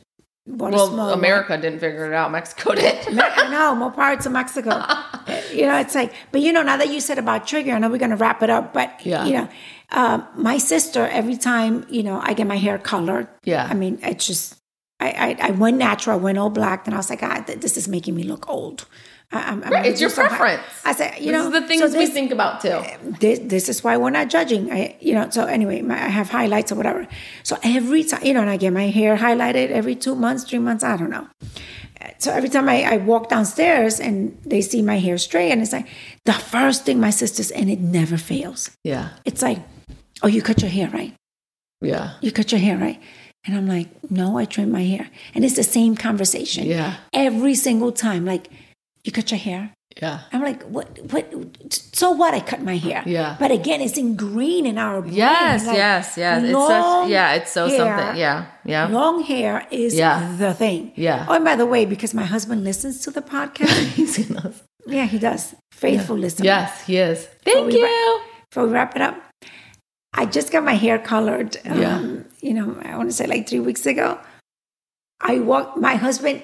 bought 0.49 0.75
a 0.75 0.79
small 0.79 0.97
Well, 0.97 1.07
one. 1.11 1.19
America 1.19 1.57
didn't 1.57 1.79
figure 1.79 2.07
it 2.07 2.13
out. 2.13 2.33
Mexico 2.33 2.75
did. 2.75 2.99
I 3.19 3.49
know, 3.51 3.77
more 3.77 3.93
power 3.93 4.17
to 4.17 4.31
Mexico. 4.31 4.71
you 5.55 5.67
know, 5.67 5.79
it's 5.79 5.95
like, 5.95 6.13
but 6.33 6.41
you 6.41 6.53
know, 6.53 6.63
now 6.63 6.77
that 6.77 6.93
you 6.93 7.01
said 7.01 7.19
about 7.19 7.47
trigger, 7.47 7.73
I 7.73 7.79
know 7.79 7.89
we're 7.89 7.99
going 7.99 8.11
to 8.11 8.17
wrap 8.17 8.43
it 8.43 8.51
up, 8.51 8.75
but, 8.75 9.01
Yeah. 9.05 9.25
you 9.27 9.33
know, 9.35 9.49
um, 9.93 10.27
my 10.37 10.59
sister, 10.59 11.07
every 11.07 11.37
time, 11.37 11.87
you 11.91 12.03
know, 12.03 12.21
I 12.21 12.33
get 12.35 12.47
my 12.47 12.57
hair 12.57 12.79
colored. 12.79 13.29
Yeah. 13.45 13.67
I 13.69 13.75
mean, 13.75 13.99
it's 14.03 14.27
just, 14.27 14.57
I, 15.01 15.37
I, 15.41 15.49
I 15.49 15.51
went 15.53 15.79
natural, 15.79 16.19
I 16.19 16.23
went 16.23 16.39
all 16.39 16.51
black, 16.51 16.87
and 16.87 16.95
I 16.95 16.99
was 16.99 17.11
like, 17.11 17.23
ah, 17.23 17.43
th- 17.47 17.61
this 17.61 17.77
is 17.77 17.89
making 17.89 18.15
me 18.15 18.23
look 18.25 18.49
old. 18.49 18.87
I, 19.33 19.43
I'm, 19.51 19.63
I'm 19.65 19.71
Right, 19.71 19.87
it's 19.87 20.01
your 20.01 20.11
preference. 20.11 20.63
I 20.85 20.93
said, 20.93 21.19
you 21.19 21.27
this 21.27 21.33
know, 21.33 21.47
is 21.47 21.53
the 21.53 21.67
things 21.67 21.93
so 21.93 21.99
we 21.99 22.07
think 22.07 22.31
about 22.33 22.61
too. 22.61 22.83
this, 23.21 23.39
this 23.41 23.69
is 23.69 23.83
why 23.83 23.97
we're 23.97 24.11
not 24.11 24.29
judging. 24.29 24.73
I, 24.73 24.97
you 25.01 25.15
know, 25.15 25.31
so 25.31 25.45
anyway, 25.47 25.83
my, 25.83 25.95
I 25.95 26.09
have 26.09 26.29
highlights 26.31 26.73
or 26.73 26.75
whatever. 26.75 27.07
So 27.43 27.57
every 27.63 28.05
time, 28.05 28.25
you 28.25 28.35
know, 28.35 28.41
and 28.41 28.51
I 28.51 28.57
get 28.57 28.73
my 28.73 28.89
hair 28.89 29.17
highlighted 29.17 29.71
every 29.71 29.95
two 29.95 30.15
months, 30.15 30.45
three 30.45 30.59
months, 30.59 30.85
I 30.85 30.97
don't 30.97 31.11
know. 31.11 31.29
So 32.19 32.33
every 32.33 32.49
time 32.49 32.69
I, 32.69 32.83
I 32.83 32.97
walk 32.97 33.29
downstairs 33.29 34.01
and 34.01 34.37
they 34.45 34.63
see 34.63 34.83
my 34.83 34.99
hair 34.99 35.17
straight, 35.19 35.51
and 35.53 35.63
it's 35.63 35.73
like 35.73 35.87
the 36.25 36.33
first 36.33 36.85
thing 36.85 36.99
my 37.01 37.11
sisters, 37.11 37.51
and 37.51 37.71
it 37.71 37.81
never 37.81 38.17
fails. 38.17 38.71
Yeah. 38.85 39.11
It's 39.25 39.43
like, 39.43 39.59
oh, 40.23 40.29
you 40.29 40.43
cut 40.43 40.61
your 40.63 40.71
hair 40.71 40.89
right. 40.91 41.15
Yeah. 41.81 42.15
You 42.21 42.33
cut 42.33 42.53
your 42.53 42.61
hair 42.61 42.77
right. 42.77 43.01
And 43.47 43.57
I'm 43.57 43.67
like, 43.67 43.89
no, 44.11 44.37
I 44.37 44.45
trimmed 44.45 44.73
my 44.73 44.83
hair. 44.85 45.09
And 45.35 45.45
it's 45.45 45.57
the 45.57 45.63
same 45.65 45.97
conversation 45.97 46.67
Yeah. 46.67 46.97
every 47.15 47.55
single 47.55 47.91
time. 47.93 48.27
Like, 48.27 48.49
you 49.05 49.13
cut 49.13 49.31
your 49.31 49.41
hair. 49.41 49.73
Yeah. 50.01 50.21
I'm 50.33 50.43
like, 50.43 50.63
what? 50.65 50.99
What? 51.11 51.33
So 51.95 52.11
what? 52.13 52.33
I 52.35 52.41
cut 52.41 52.63
my 52.63 52.77
hair. 52.77 53.03
Yeah. 53.07 53.37
But 53.41 53.51
again, 53.51 53.81
it's 53.81 53.97
ingrained 53.99 54.67
in 54.67 54.77
our 54.79 55.01
brain. 55.01 55.15
Yes, 55.15 55.67
Like, 55.67 55.77
yes, 55.77 56.17
yes. 56.17 56.45
It's 56.45 56.53
such 56.53 57.09
yeah, 57.09 57.33
it's 57.35 57.51
so 57.51 57.67
hair- 57.67 57.77
something. 57.79 58.17
Yeah. 58.21 58.47
Yeah. 58.65 58.87
Long 58.89 59.23
hair 59.23 59.67
is 59.71 59.95
Yeah. 59.95 60.37
the 60.39 60.53
thing. 60.55 60.93
Yeah. 60.97 61.27
Oh, 61.29 61.35
and 61.35 61.45
by 61.45 61.57
the 61.57 61.67
way, 61.67 61.87
because 61.87 62.13
my 62.15 62.25
husband 62.25 62.63
listens 62.63 63.01
to 63.05 63.11
the 63.11 63.23
podcast. 63.23 63.73
He's 63.97 64.19
in 64.19 64.35
those. 64.37 64.63
yeah, 64.87 65.07
he 65.07 65.19
does. 65.19 65.55
Faithful 65.73 66.17
listener. 66.17 66.45
Yes, 66.45 66.85
he 66.87 66.99
is. 66.99 67.27
Thank 67.45 67.67
we 67.69 67.79
you. 67.81 68.21
Before 68.51 68.67
we 68.67 68.73
wrap 68.73 68.95
it 68.97 69.03
up, 69.03 69.17
I 70.13 70.27
just 70.27 70.51
got 70.53 70.65
my 70.65 70.75
hair 70.75 70.99
colored. 70.99 71.57
Yeah. 71.65 71.97
Um, 71.97 72.25
you 72.41 72.53
know, 72.55 72.77
I 72.83 72.97
want 72.97 73.09
to 73.11 73.15
say 73.17 73.27
like 73.27 73.49
three 73.49 73.61
weeks 73.61 73.87
ago. 73.87 74.19
I 75.21 75.39
walked. 75.39 75.77
My 75.77 75.95
husband 75.97 76.43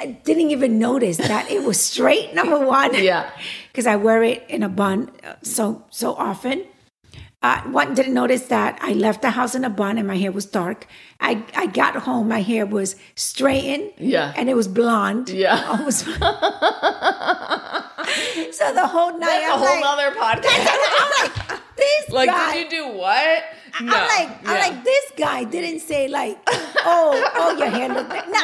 didn't 0.00 0.50
even 0.50 0.78
notice 0.78 1.16
that 1.18 1.50
it 1.50 1.62
was 1.64 1.78
straight. 1.80 2.34
Number 2.34 2.58
one. 2.66 2.94
Yeah. 2.94 3.30
because 3.72 3.86
I 3.86 3.96
wear 3.96 4.22
it 4.22 4.44
in 4.48 4.62
a 4.62 4.68
bun 4.68 5.10
uh, 5.24 5.34
so 5.42 5.84
so 5.90 6.14
often. 6.14 6.64
Uh, 7.42 7.60
one 7.70 7.94
didn't 7.94 8.14
notice 8.14 8.46
that 8.46 8.78
I 8.82 8.92
left 8.94 9.20
the 9.22 9.30
house 9.30 9.54
in 9.54 9.62
a 9.64 9.70
bun 9.70 9.98
and 9.98 10.08
my 10.08 10.16
hair 10.16 10.32
was 10.32 10.46
dark. 10.46 10.86
I, 11.20 11.44
I 11.54 11.66
got 11.66 11.94
home, 11.94 12.28
my 12.28 12.40
hair 12.40 12.64
was 12.66 12.96
straightened, 13.14 13.92
Yeah. 13.98 14.32
and 14.36 14.48
it 14.48 14.54
was 14.56 14.66
blonde. 14.66 15.28
Yeah. 15.28 15.62
almost. 15.68 16.06
so 16.06 16.10
the 18.74 18.86
whole 18.86 19.12
night, 19.18 19.42
That's 19.42 19.50
a 19.50 19.52
I'm 19.52 19.58
whole 19.58 19.68
like, 19.68 19.80
nother 19.84 20.10
podcast. 20.18 20.66
I'm 20.66 21.10
like, 21.50 21.60
this 21.86 22.10
like, 22.10 22.28
guy. 22.28 22.54
did 22.54 22.72
you 22.72 22.78
do 22.78 22.88
what? 22.98 23.44
No. 23.80 23.92
I'm 23.94 24.08
like, 24.08 24.48
I'm 24.48 24.72
like, 24.74 24.84
this 24.84 25.12
guy 25.16 25.44
didn't 25.44 25.80
say 25.80 26.08
like, 26.08 26.38
oh, 26.48 27.30
oh, 27.34 27.56
your 27.58 27.68
hair 27.68 27.88
look. 27.88 28.08
Good. 28.08 28.24
No, 28.30 28.42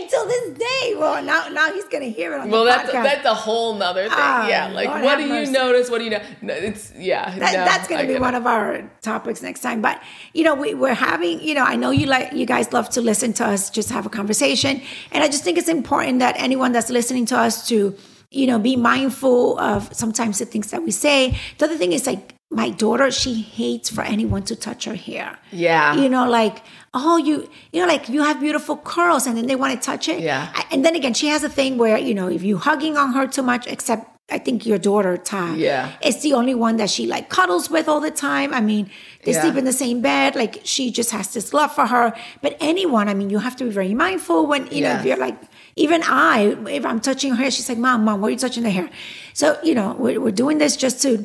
until 0.00 0.26
this 0.26 0.58
day. 0.58 0.94
Well, 0.96 1.22
now 1.22 1.48
now 1.48 1.72
he's 1.72 1.84
gonna 1.84 2.06
hear 2.06 2.32
it 2.34 2.40
on 2.40 2.50
Well, 2.50 2.64
the 2.64 2.70
that's 2.70 2.90
podcast. 2.90 3.02
that's 3.04 3.26
a 3.26 3.34
whole 3.34 3.74
nother 3.74 4.04
thing. 4.04 4.12
Oh, 4.12 4.48
yeah, 4.48 4.70
like 4.74 4.88
Lord 4.88 5.02
what 5.02 5.16
do 5.18 5.24
you 5.24 5.28
mercy. 5.28 5.52
notice? 5.52 5.90
What 5.90 5.98
do 5.98 6.04
you 6.04 6.10
know? 6.10 6.22
No, 6.42 6.54
it's 6.54 6.92
yeah. 6.96 7.30
That, 7.38 7.52
no, 7.52 7.64
that's 7.64 7.88
going 7.88 8.00
I 8.00 8.06
to 8.06 8.12
be 8.14 8.18
one 8.18 8.34
it. 8.34 8.38
of 8.38 8.46
our 8.46 8.90
topics 9.02 9.42
next 9.42 9.60
time. 9.60 9.80
But 9.80 10.02
you 10.32 10.44
know, 10.44 10.54
we, 10.54 10.74
we're 10.74 10.94
having. 10.94 11.40
You 11.40 11.54
know, 11.54 11.64
I 11.64 11.76
know 11.76 11.90
you 11.90 12.06
like 12.06 12.32
you 12.32 12.46
guys 12.46 12.72
love 12.72 12.88
to 12.90 13.00
listen 13.00 13.32
to 13.34 13.46
us, 13.46 13.70
just 13.70 13.90
have 13.90 14.06
a 14.06 14.10
conversation, 14.10 14.80
and 15.12 15.22
I 15.22 15.28
just 15.28 15.44
think 15.44 15.58
it's 15.58 15.68
important 15.68 16.18
that 16.20 16.34
anyone 16.38 16.72
that's 16.72 16.90
listening 16.90 17.26
to 17.26 17.38
us 17.38 17.68
to, 17.68 17.96
you 18.30 18.46
know, 18.46 18.58
be 18.58 18.76
mindful 18.76 19.58
of 19.58 19.94
sometimes 19.94 20.38
the 20.38 20.44
things 20.44 20.70
that 20.70 20.82
we 20.82 20.90
say. 20.90 21.38
The 21.58 21.66
other 21.66 21.76
thing 21.76 21.92
is 21.92 22.06
like 22.06 22.34
my 22.50 22.70
daughter, 22.70 23.10
she 23.10 23.42
hates 23.42 23.90
for 23.90 24.02
anyone 24.02 24.42
to 24.44 24.56
touch 24.56 24.84
her 24.84 24.94
hair. 24.94 25.38
Yeah. 25.52 25.94
You 25.94 26.08
know, 26.08 26.28
like, 26.28 26.62
oh, 26.94 27.16
you, 27.18 27.48
you 27.72 27.80
know, 27.80 27.86
like 27.86 28.08
you 28.08 28.22
have 28.22 28.40
beautiful 28.40 28.76
curls 28.76 29.26
and 29.26 29.36
then 29.36 29.46
they 29.46 29.56
want 29.56 29.80
to 29.80 29.84
touch 29.84 30.08
it. 30.08 30.20
Yeah. 30.20 30.52
And 30.70 30.84
then 30.84 30.96
again, 30.96 31.14
she 31.14 31.28
has 31.28 31.44
a 31.44 31.48
thing 31.48 31.76
where, 31.78 31.98
you 31.98 32.14
know, 32.14 32.28
if 32.28 32.42
you 32.42 32.58
hugging 32.58 32.96
on 32.96 33.12
her 33.12 33.26
too 33.26 33.42
much, 33.42 33.66
except 33.66 34.17
I 34.30 34.38
think 34.38 34.66
your 34.66 34.76
daughter, 34.78 35.16
Ty. 35.16 35.54
Yeah. 35.56 35.92
It's 36.02 36.20
the 36.22 36.34
only 36.34 36.54
one 36.54 36.76
that 36.76 36.90
she 36.90 37.06
like 37.06 37.30
cuddles 37.30 37.70
with 37.70 37.88
all 37.88 38.00
the 38.00 38.10
time. 38.10 38.52
I 38.52 38.60
mean, 38.60 38.90
they 39.24 39.32
Yeah. 39.32 39.40
sleep 39.40 39.56
in 39.56 39.64
the 39.64 39.72
same 39.72 40.02
bed. 40.02 40.36
Like 40.36 40.60
she 40.64 40.90
just 40.90 41.10
has 41.12 41.32
this 41.32 41.54
love 41.54 41.74
for 41.74 41.86
her. 41.86 42.12
But 42.42 42.56
anyone, 42.60 43.08
I 43.08 43.14
mean, 43.14 43.30
you 43.30 43.38
have 43.38 43.56
to 43.56 43.64
be 43.64 43.70
very 43.70 43.94
mindful 43.94 44.46
when, 44.46 44.66
you 44.70 44.82
know, 44.82 44.96
if 44.98 45.06
you're 45.06 45.16
like, 45.16 45.38
even 45.76 46.02
I, 46.04 46.56
if 46.68 46.84
I'm 46.84 47.00
touching 47.00 47.30
her 47.30 47.36
hair, 47.36 47.50
she's 47.50 47.68
like, 47.70 47.78
Mom, 47.78 48.04
Mom, 48.04 48.20
why 48.20 48.28
are 48.28 48.30
you 48.32 48.36
touching 48.36 48.64
the 48.64 48.70
hair? 48.70 48.90
So, 49.32 49.58
you 49.62 49.74
know, 49.74 49.96
we're, 49.98 50.20
we're 50.20 50.30
doing 50.44 50.58
this 50.58 50.76
just 50.76 51.00
to, 51.02 51.24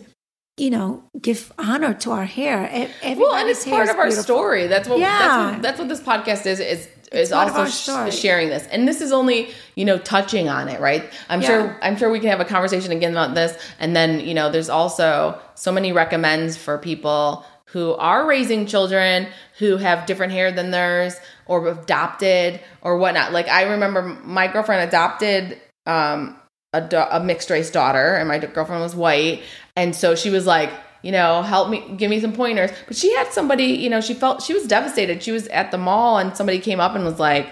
you 0.55 0.69
know, 0.69 1.03
give 1.21 1.51
honor 1.57 1.93
to 1.95 2.11
our 2.11 2.25
hair. 2.25 2.69
E- 3.03 3.15
Well, 3.15 3.33
and 3.35 3.49
it's 3.49 3.65
part 3.65 3.89
of 3.89 3.97
our 3.97 4.03
beautiful. 4.05 4.23
story. 4.23 4.67
That's 4.67 4.87
what, 4.87 4.99
that's 4.99 5.21
Yeah. 5.23 5.51
what 5.51 5.61
that's 5.61 5.79
what 5.79 5.89
this 5.89 5.99
podcast 5.99 6.45
is 6.45 6.59
is 6.61 6.87
is 7.13 7.32
also 7.32 7.65
sh- 7.65 8.15
sharing 8.15 8.49
this. 8.49 8.65
And 8.67 8.88
this 8.88 9.02
is 9.02 9.12
only, 9.12 9.49
you 9.76 9.86
know, 9.86 9.97
touching 9.99 10.49
on 10.49 10.67
it, 10.67 10.80
right? 10.82 11.04
I'm 11.30 11.41
Yeah. 11.41 11.47
sure 11.47 11.78
I'm 11.82 11.97
sure 11.97 12.10
we 12.10 12.19
can 12.19 12.30
have 12.30 12.39
a 12.41 12.45
conversation 12.45 12.91
again 12.91 13.12
about 13.12 13.36
this. 13.36 13.58
And 13.80 13.95
then, 13.95 14.19
you 14.19 14.34
know, 14.34 14.49
there's 14.52 14.69
also 14.69 15.39
so 15.56 15.71
many 15.71 15.91
recommends 15.91 16.58
for 16.58 16.78
people 16.78 17.45
who 17.67 17.93
are 17.93 18.26
raising 18.26 18.65
children 18.67 19.28
who 19.58 19.78
have 19.78 20.06
different 20.06 20.32
hair 20.34 20.52
than 20.52 20.71
theirs 20.71 21.15
or 21.47 21.67
adopted 21.67 22.60
or 22.82 22.97
whatnot. 22.97 23.32
Like 23.32 23.47
I 23.47 23.63
remember 23.63 24.02
my 24.23 24.47
girlfriend 24.47 24.88
adopted 24.88 25.60
um 25.86 26.39
a, 26.76 26.82
da- 26.82 27.10
a 27.12 27.19
mixed 27.23 27.49
race 27.52 27.69
daughter 27.69 28.15
and 28.15 28.28
my 28.28 28.39
girlfriend 28.39 28.82
was 28.82 28.95
white 28.95 29.43
and 29.76 29.95
so 29.95 30.15
she 30.15 30.30
was 30.32 30.47
like 30.47 30.71
you 31.03 31.11
know 31.11 31.43
help 31.43 31.69
me 31.69 31.93
give 31.95 32.09
me 32.09 32.19
some 32.19 32.33
pointers. 32.33 32.71
But 32.87 32.97
she 32.97 33.13
had 33.13 33.31
somebody 33.31 33.65
you 33.65 33.89
know 33.89 34.01
she 34.01 34.15
felt 34.15 34.41
she 34.41 34.53
was 34.53 34.65
devastated. 34.65 35.21
She 35.21 35.31
was 35.31 35.47
at 35.49 35.69
the 35.69 35.77
mall 35.77 36.17
and 36.17 36.35
somebody 36.35 36.59
came 36.59 36.79
up 36.79 36.95
and 36.95 37.05
was 37.05 37.19
like 37.19 37.51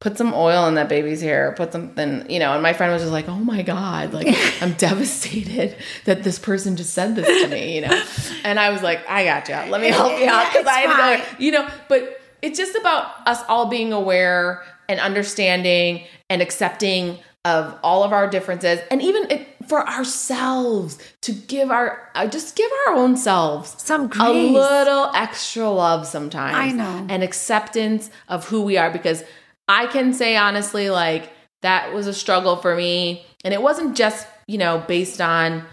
put 0.00 0.16
some 0.16 0.32
oil 0.32 0.66
in 0.68 0.74
that 0.76 0.88
baby's 0.88 1.20
hair 1.20 1.52
put 1.56 1.72
something 1.72 2.24
you 2.30 2.38
know 2.38 2.52
and 2.52 2.62
my 2.62 2.72
friend 2.72 2.92
was 2.92 3.02
just 3.02 3.10
like 3.10 3.28
oh 3.28 3.38
my 3.38 3.62
god 3.62 4.12
like 4.12 4.28
i'm 4.62 4.72
devastated 4.74 5.74
that 6.04 6.22
this 6.22 6.38
person 6.38 6.76
just 6.76 6.94
said 6.94 7.16
this 7.16 7.26
to 7.42 7.48
me 7.48 7.74
you 7.74 7.80
know? 7.80 8.04
And 8.44 8.60
i 8.60 8.70
was 8.70 8.80
like 8.80 9.00
i 9.08 9.24
got 9.24 9.48
you 9.48 9.56
let 9.72 9.80
me 9.80 9.88
help 9.88 10.16
you 10.20 10.28
out 10.28 10.52
because 10.52 10.68
i 10.68 10.82
it's 10.84 10.92
had 10.92 11.16
to 11.16 11.22
go 11.22 11.44
you 11.44 11.50
know 11.50 11.68
but 11.88 12.20
it's 12.42 12.56
just 12.56 12.76
about 12.76 13.10
us 13.26 13.42
all 13.48 13.66
being 13.66 13.92
aware 13.92 14.62
and 14.88 15.00
understanding 15.00 16.04
and 16.30 16.40
accepting 16.40 17.18
of 17.44 17.78
all 17.82 18.04
of 18.04 18.12
our 18.12 18.28
differences. 18.28 18.80
And 18.90 19.02
even 19.02 19.30
it, 19.30 19.48
for 19.68 19.86
ourselves 19.88 20.98
to 21.22 21.32
give 21.32 21.70
our 21.70 22.10
uh, 22.14 22.26
just 22.26 22.56
give 22.56 22.70
our 22.86 22.94
own 22.94 23.16
selves 23.16 23.74
Some 23.78 24.10
a 24.20 24.32
little 24.32 25.10
extra 25.14 25.68
love 25.68 26.06
sometimes 26.06 26.56
I 26.56 26.70
know. 26.76 27.06
and 27.08 27.22
acceptance 27.22 28.10
of 28.28 28.48
who 28.48 28.62
we 28.62 28.76
are 28.78 28.90
because 28.90 29.22
i 29.68 29.86
can 29.86 30.12
say 30.12 30.36
honestly 30.36 30.90
like 30.90 31.30
that 31.62 31.92
was 31.92 32.06
a 32.06 32.14
struggle 32.14 32.56
for 32.56 32.76
me. 32.76 33.24
And 33.44 33.52
it 33.54 33.62
wasn't 33.62 33.96
just 33.96 34.26
you 34.46 34.58
know 34.58 34.84
based 34.86 35.20
on 35.20 35.64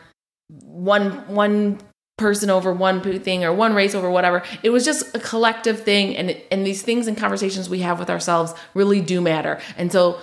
one 0.50 1.28
one 1.34 1.80
person 2.18 2.50
over 2.50 2.72
one 2.74 3.02
thing 3.20 3.44
or 3.44 3.54
one 3.54 3.74
race 3.76 3.94
over 3.94 4.10
whatever. 4.10 4.44
It 4.64 4.70
was 4.70 4.86
just 4.86 5.16
a 5.16 5.20
collective 5.20 5.82
thing 5.84 6.16
and 6.16 6.42
and 6.52 6.66
these 6.66 6.82
things 6.82 7.08
and 7.08 7.18
conversations 7.18 7.70
we 7.70 7.80
have 7.80 8.00
with 8.00 8.10
ourselves 8.10 8.54
really 8.74 9.02
do 9.02 9.22
matter. 9.22 9.60
And 9.78 9.92
so 9.92 10.20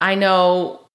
i 0.00 0.14
know 0.14 0.87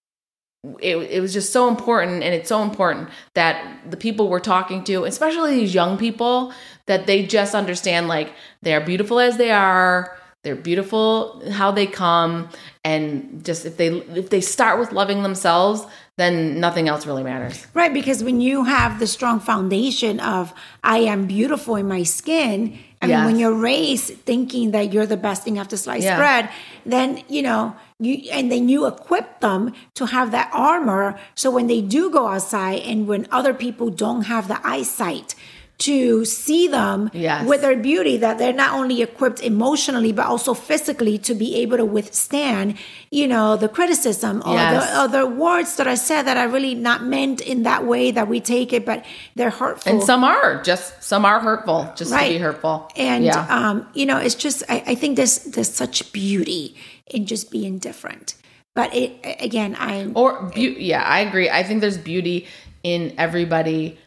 it, 0.80 0.96
it 0.96 1.20
was 1.20 1.34
just 1.34 1.52
so 1.52 1.68
important 1.68 2.24
and 2.24 2.34
it's 2.34 2.48
so 2.48 2.64
important 2.64 3.10
that 3.34 3.80
the 3.90 3.98
people 3.98 4.30
we're 4.30 4.40
talking 4.40 4.84
to 4.86 5.04
especially 5.04 5.56
these 5.56 5.74
young 5.74 5.98
people 5.98 6.54
that 6.86 7.06
they 7.06 7.26
just 7.26 7.54
understand 7.54 8.08
like 8.08 8.32
they 8.62 8.74
are 8.74 8.80
beautiful 8.82 9.20
as 9.20 9.38
they 9.38 9.52
are 9.52 10.18
they're 10.44 10.56
beautiful 10.56 11.44
how 11.52 11.70
they 11.70 11.86
come 11.86 12.48
and 12.86 13.44
just 13.44 13.66
if 13.66 13.76
they 13.76 13.88
if 13.88 14.30
they 14.30 14.40
start 14.40 14.80
with 14.80 14.94
loving 14.94 15.22
themselves 15.22 15.86
then 16.16 16.60
nothing 16.60 16.88
else 16.88 17.08
really 17.08 17.24
matters. 17.24 17.66
Right, 17.74 17.94
because 17.94 18.24
when 18.24 18.40
you 18.40 18.66
have 18.66 19.00
the 19.00 19.08
strong 19.08 19.40
foundation 19.40 20.20
of 20.20 20.54
I 20.84 21.00
am 21.00 21.26
beautiful 21.26 21.76
in 21.76 21.88
my 21.88 22.04
skin, 22.04 22.78
I 23.04 23.08
mean, 23.08 23.26
when 23.26 23.38
you're 23.40 23.54
raised 23.54 24.10
thinking 24.26 24.72
that 24.72 24.94
you're 24.94 25.06
the 25.06 25.18
best 25.18 25.44
thing 25.44 25.58
after 25.60 25.78
sliced 25.78 26.06
Yeah. 26.06 26.18
bread, 26.18 26.50
then 26.86 27.24
you 27.28 27.42
know 27.42 27.76
you 28.00 28.14
and 28.32 28.52
then 28.52 28.70
you 28.70 28.86
equip 28.86 29.40
them 29.40 29.74
to 29.96 30.06
have 30.16 30.32
that 30.32 30.50
armor. 30.54 31.20
So 31.36 31.52
when 31.52 31.68
they 31.68 31.82
do 31.82 32.10
go 32.10 32.28
outside, 32.28 32.80
and 32.90 33.08
when 33.08 33.28
other 33.32 33.54
people 33.54 33.90
don't 33.90 34.24
have 34.34 34.48
the 34.48 34.60
eyesight 34.66 35.36
to 35.80 36.24
see 36.24 36.68
them 36.68 37.10
Yes. 37.14 37.46
with 37.48 37.62
their 37.62 37.76
beauty, 37.76 38.16
that 38.18 38.38
they're 38.38 38.54
not 38.54 38.74
only 38.74 39.02
equipped 39.02 39.42
emotionally 39.42 40.12
but 40.12 40.26
also 40.26 40.54
physically 40.54 41.18
to 41.18 41.34
be 41.34 41.56
able 41.56 41.78
to 41.78 41.84
withstand, 41.86 42.76
you 43.12 43.28
know, 43.28 43.58
the 43.58 43.68
criticism 43.68 44.42
or 44.46 44.54
Yes. 44.54 44.72
the 44.86 44.98
other 45.00 45.26
words 45.28 45.76
that 45.78 45.88
are 45.88 45.96
said 45.98 46.24
that 46.24 46.38
are 46.38 46.48
really 46.48 46.76
not 46.76 47.04
meant 47.04 47.42
in 47.42 47.64
that 47.64 47.86
way 47.86 48.12
that 48.12 48.28
we 48.28 48.40
take 48.40 48.72
it, 48.72 48.86
but 48.86 49.04
they're 49.36 49.50
hurtful. 49.50 49.92
and 49.92 50.04
some 50.04 50.24
are 50.24 50.62
just 50.64 51.04
some 51.04 51.26
are 51.26 51.40
hurtful 51.40 51.92
just 51.96 52.12
to 52.12 52.16
Right. 52.18 52.32
be 52.32 52.38
hurtful 52.38 52.88
and 52.96 53.26
yeah 53.26 53.46
um, 53.50 53.86
you 53.94 54.06
know, 54.06 54.18
it's 54.18 54.36
just 54.36 54.64
I, 54.70 54.84
I 54.88 54.96
think 54.96 55.18
there's 55.18 55.40
there's 55.40 55.74
such 55.74 56.14
beauty 56.14 56.76
in 57.08 57.26
just 57.26 57.52
being 57.52 57.78
different. 57.80 58.36
But 58.76 58.94
it 58.96 59.12
again, 59.40 59.76
I 59.80 60.08
or 60.16 60.44
beau- 60.54 60.60
yeah 60.92 61.04
i 61.04 61.20
agree 61.20 61.48
i 61.50 61.62
think 61.62 61.82
there's 61.82 61.98
beauty 61.98 62.48
in 62.84 63.14
everybody 63.18 63.98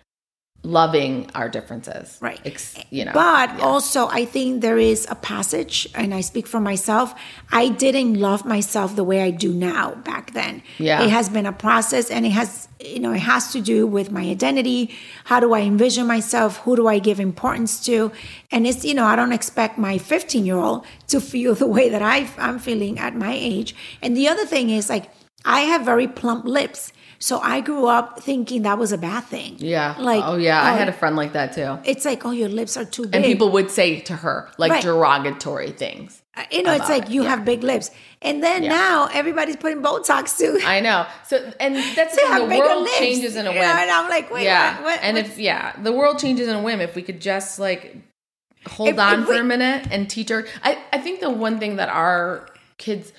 loving 0.66 1.30
our 1.34 1.48
differences 1.48 2.18
Right. 2.20 2.40
Ex- 2.44 2.74
you 2.90 3.04
know 3.04 3.12
But 3.14 3.60
also, 3.60 4.08
I 4.08 4.24
think 4.24 4.60
there 4.60 4.78
is 4.78 5.06
a 5.08 5.14
passage, 5.14 5.88
and 5.94 6.12
I 6.12 6.20
speak 6.20 6.46
for 6.46 6.60
myself. 6.60 7.14
I 7.52 7.68
didn't 7.68 8.14
love 8.14 8.44
myself 8.44 8.96
the 8.96 9.04
way 9.04 9.22
I 9.22 9.30
do 9.30 9.52
now 9.52 9.94
back 9.94 10.32
then. 10.32 10.62
Yeah. 10.78 11.04
It 11.04 11.10
has 11.10 11.28
been 11.28 11.46
a 11.46 11.52
process, 11.52 12.10
and 12.10 12.26
it 12.26 12.32
has, 12.32 12.68
you 12.80 13.00
know, 13.00 13.12
it 13.12 13.20
has 13.20 13.52
to 13.52 13.60
do 13.60 13.86
with 13.86 14.10
my 14.10 14.22
identity. 14.22 14.90
How 15.24 15.38
do 15.40 15.54
I 15.54 15.60
envision 15.60 16.06
myself? 16.06 16.58
Who 16.58 16.74
do 16.74 16.86
I 16.88 16.98
give 16.98 17.20
importance 17.20 17.84
to? 17.86 18.10
And 18.50 18.66
it's, 18.66 18.84
you 18.84 18.94
know, 18.94 19.04
I 19.04 19.14
don't 19.16 19.32
expect 19.32 19.78
my 19.78 19.98
15 19.98 20.44
year 20.44 20.58
old 20.58 20.84
to 21.08 21.20
feel 21.20 21.54
the 21.54 21.66
way 21.66 21.88
that 21.88 22.02
I, 22.02 22.28
I'm 22.38 22.58
feeling 22.58 22.98
at 22.98 23.14
my 23.14 23.32
age. 23.32 23.74
And 24.02 24.16
the 24.16 24.28
other 24.28 24.46
thing 24.46 24.70
is, 24.70 24.90
like, 24.90 25.10
I 25.44 25.60
have 25.60 25.82
very 25.84 26.08
plump 26.08 26.44
lips. 26.44 26.92
So 27.18 27.38
I 27.40 27.60
grew 27.60 27.86
up 27.86 28.20
thinking 28.20 28.62
that 28.62 28.78
was 28.78 28.92
a 28.92 28.98
bad 28.98 29.24
thing. 29.24 29.56
yeah 29.58 29.94
Like, 29.98 30.22
oh 30.24 30.36
yeah 30.36 30.60
i 30.62 30.74
oh, 30.74 30.76
had 30.76 30.88
a 30.88 30.92
friend 30.92 31.16
like 31.16 31.32
that 31.32 31.52
too 31.54 31.78
It's 31.84 32.04
like, 32.04 32.24
oh, 32.26 32.30
your 32.30 32.48
lips 32.48 32.76
are 32.76 32.84
too 32.84 33.04
big. 33.04 33.14
and 33.14 33.24
people 33.24 33.50
would 33.50 33.70
say 33.70 34.00
to 34.00 34.14
her 34.16 34.50
like 34.58 34.70
Right. 34.72 34.82
derogatory 34.82 35.70
things 35.72 36.22
Uh, 36.36 36.42
you 36.50 36.62
know, 36.62 36.74
it's 36.74 36.88
like 36.90 37.04
it, 37.04 37.10
you 37.10 37.22
yeah. 37.22 37.30
have 37.30 37.44
big 37.46 37.62
lips, 37.62 37.90
and 38.20 38.42
then 38.42 38.62
Yeah. 38.62 38.68
now 38.84 39.08
everybody's 39.20 39.56
putting 39.56 39.80
Botox 39.82 40.36
too. 40.36 40.60
I 40.76 40.80
know. 40.86 41.06
So, 41.30 41.36
and 41.64 41.72
that's 41.98 42.14
the 42.20 42.20
thing, 42.28 42.48
the 42.50 42.58
world 42.60 42.82
lips, 42.82 42.98
changes 42.98 43.36
in 43.40 43.46
a 43.46 43.52
you 43.52 43.58
whim. 43.58 43.66
know, 43.68 43.76
and 43.82 43.90
I'm 43.90 44.08
like, 44.16 44.26
wait, 44.30 44.44
yeah. 44.44 44.74
what- 44.74 44.84
what- 44.84 45.00
and 45.06 45.16
if 45.16 45.38
yeah, 45.38 45.62
the 45.82 45.92
world 45.98 46.18
changes 46.18 46.46
in 46.50 46.54
a 46.60 46.62
whim. 46.66 46.80
If 46.88 46.92
we 46.94 47.00
could 47.08 47.20
just 47.32 47.58
like 47.58 47.82
hold 48.76 48.90
If- 48.90 48.98
on 48.98 49.20
if 49.20 49.26
for 49.26 49.32
we- 49.32 49.38
a 49.46 49.48
minute 49.54 49.80
and 49.90 50.10
teach 50.10 50.28
her, 50.34 50.44
I 50.62 50.70
I 50.92 50.98
think 51.04 51.20
the 51.20 51.30
one 51.46 51.56
thing 51.58 51.76
that 51.80 51.88
our 51.88 52.46
kids, 52.76 53.12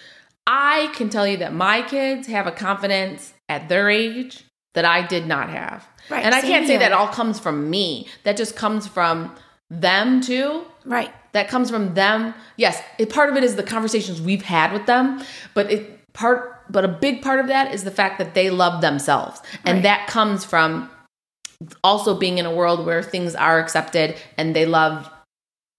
I 0.46 0.76
can 0.98 1.10
tell 1.10 1.26
you 1.32 1.38
that 1.44 1.54
my 1.54 1.82
kids 1.82 2.28
have 2.28 2.46
a 2.46 2.52
confidence 2.68 3.34
at 3.50 3.70
their 3.70 3.90
age 3.90 4.44
that 4.74 4.86
I 4.86 5.06
did 5.06 5.26
not 5.28 5.50
have, 5.50 5.88
Right, 6.10 6.24
and 6.24 6.34
I 6.36 6.42
can't 6.42 6.66
say 6.68 6.74
here. 6.74 6.80
that 6.80 6.92
all 6.94 7.08
comes 7.08 7.40
from 7.40 7.70
me. 7.70 8.08
That 8.24 8.38
just 8.38 8.56
comes 8.56 8.88
from 8.88 9.36
them 9.70 10.22
too 10.22 10.64
right, 10.86 11.12
that 11.34 11.50
comes 11.50 11.70
from 11.70 11.94
them 11.94 12.34
yes 12.56 12.82
it, 12.98 13.10
part 13.10 13.30
of 13.30 13.36
it 13.36 13.44
is 13.44 13.58
the 13.58 13.64
conversations 13.64 14.22
we've 14.22 14.44
had 14.44 14.72
with 14.72 14.86
them 14.86 15.22
but 15.54 15.70
it 15.70 16.00
part 16.14 16.72
but 16.72 16.86
a 16.86 16.88
big 16.88 17.22
part 17.22 17.42
of 17.42 17.48
that 17.48 17.74
is 17.74 17.84
the 17.84 17.92
fact 17.92 18.18
that 18.18 18.34
they 18.34 18.50
love 18.50 18.80
themselves 18.80 19.42
and 19.66 19.78
Right. 19.80 19.84
that 19.84 20.08
comes 20.08 20.46
from 20.46 20.90
also 21.84 22.18
being 22.18 22.38
in 22.38 22.46
a 22.46 22.54
world 22.56 22.86
where 22.86 23.04
things 23.04 23.36
are 23.36 23.60
accepted 23.60 24.16
and 24.38 24.56
they 24.56 24.66
love 24.66 25.10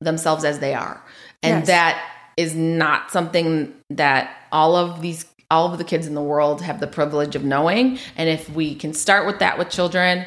themselves 0.03 0.45
as 0.45 0.59
they 0.59 0.75
are 0.75 1.03
and 1.43 1.61
Yes. 1.61 1.67
that 1.69 2.05
is 2.37 2.55
not 2.55 3.11
something 3.11 3.73
that 3.89 4.31
all 4.53 4.77
of 4.77 5.01
these 5.01 5.25
all 5.51 5.71
of 5.73 5.79
the 5.79 5.85
kids 5.85 6.07
in 6.07 6.15
the 6.15 6.23
world 6.23 6.63
have 6.63 6.81
the 6.81 6.87
privilege 6.87 7.35
of 7.37 7.45
knowing 7.45 7.99
and 8.17 8.29
if 8.29 8.51
we 8.51 8.75
can 8.75 8.93
start 8.93 9.27
with 9.27 9.39
that 9.39 9.59
with 9.59 9.69
children 9.71 10.27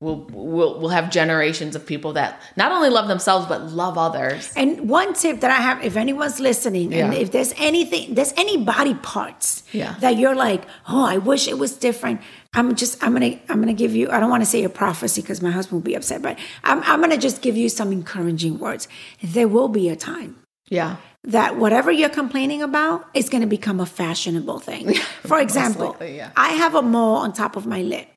we'll 0.00 0.26
we'll 0.30 0.78
we'll 0.78 0.90
have 0.90 1.10
generations 1.10 1.74
of 1.74 1.86
people 1.86 2.12
that 2.12 2.40
not 2.56 2.70
only 2.70 2.90
love 2.90 3.08
themselves 3.08 3.46
but 3.46 3.62
love 3.72 3.96
others. 3.96 4.52
And 4.54 4.90
one 4.90 5.14
tip 5.14 5.40
that 5.40 5.50
I 5.50 5.54
have, 5.56 5.82
if 5.82 5.96
anyone's 5.96 6.38
listening, 6.38 6.92
and 6.92 7.14
if 7.14 7.30
there's 7.32 7.54
anything, 7.56 8.14
there's 8.14 8.34
any 8.36 8.58
body 8.58 8.92
parts 8.94 9.62
Yeah. 9.72 9.94
that 10.00 10.18
you're 10.18 10.34
like, 10.34 10.64
oh, 10.86 11.02
I 11.06 11.16
wish 11.16 11.48
it 11.48 11.58
was 11.58 11.76
different. 11.78 12.20
I'm 12.52 12.74
just, 12.74 13.02
I'm 13.02 13.14
gonna, 13.14 13.38
I'm 13.48 13.60
gonna 13.60 13.72
give 13.72 13.96
you. 13.96 14.10
I 14.10 14.20
don't 14.20 14.28
want 14.28 14.42
to 14.42 14.50
say 14.50 14.64
a 14.64 14.68
prophecy 14.68 15.22
because 15.22 15.40
my 15.40 15.50
husband 15.50 15.80
will 15.80 15.86
be 15.86 15.94
upset, 15.94 16.20
but 16.20 16.38
I'm, 16.62 16.82
I'm 16.82 17.00
gonna 17.00 17.16
just 17.16 17.40
give 17.40 17.56
you 17.56 17.70
some 17.70 17.90
encouraging 17.90 18.58
words. 18.58 18.88
There 19.22 19.48
will 19.48 19.68
be 19.68 19.88
a 19.88 19.96
time 19.96 20.36
Yeah. 20.68 20.96
That 21.26 21.56
whatever 21.56 21.90
you're 21.90 22.08
complaining 22.08 22.62
about 22.62 23.04
is 23.12 23.28
going 23.28 23.40
to 23.40 23.48
become 23.48 23.80
a 23.80 23.86
fashionable 23.86 24.60
thing. 24.60 24.94
For 25.22 25.40
example, 25.40 25.90
likely, 25.90 26.16
yeah. 26.16 26.30
I 26.36 26.50
have 26.50 26.74
a 26.74 26.82
mole 26.82 27.16
on 27.16 27.32
top 27.32 27.56
of 27.56 27.66
my 27.66 27.82
lip. 27.82 28.08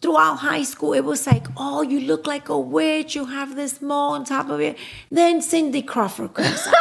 Throughout 0.00 0.36
high 0.36 0.62
school, 0.62 0.92
it 0.92 1.04
was 1.04 1.26
like, 1.26 1.46
oh, 1.56 1.82
you 1.82 2.00
look 2.00 2.26
like 2.26 2.48
a 2.48 2.58
witch. 2.58 3.16
You 3.16 3.24
have 3.26 3.56
this 3.56 3.82
mole 3.82 4.12
on 4.12 4.24
top 4.24 4.48
of 4.50 4.60
it. 4.60 4.78
Then 5.10 5.42
Cindy 5.42 5.82
Crawford 5.82 6.34
comes 6.34 6.66
out. 6.66 6.74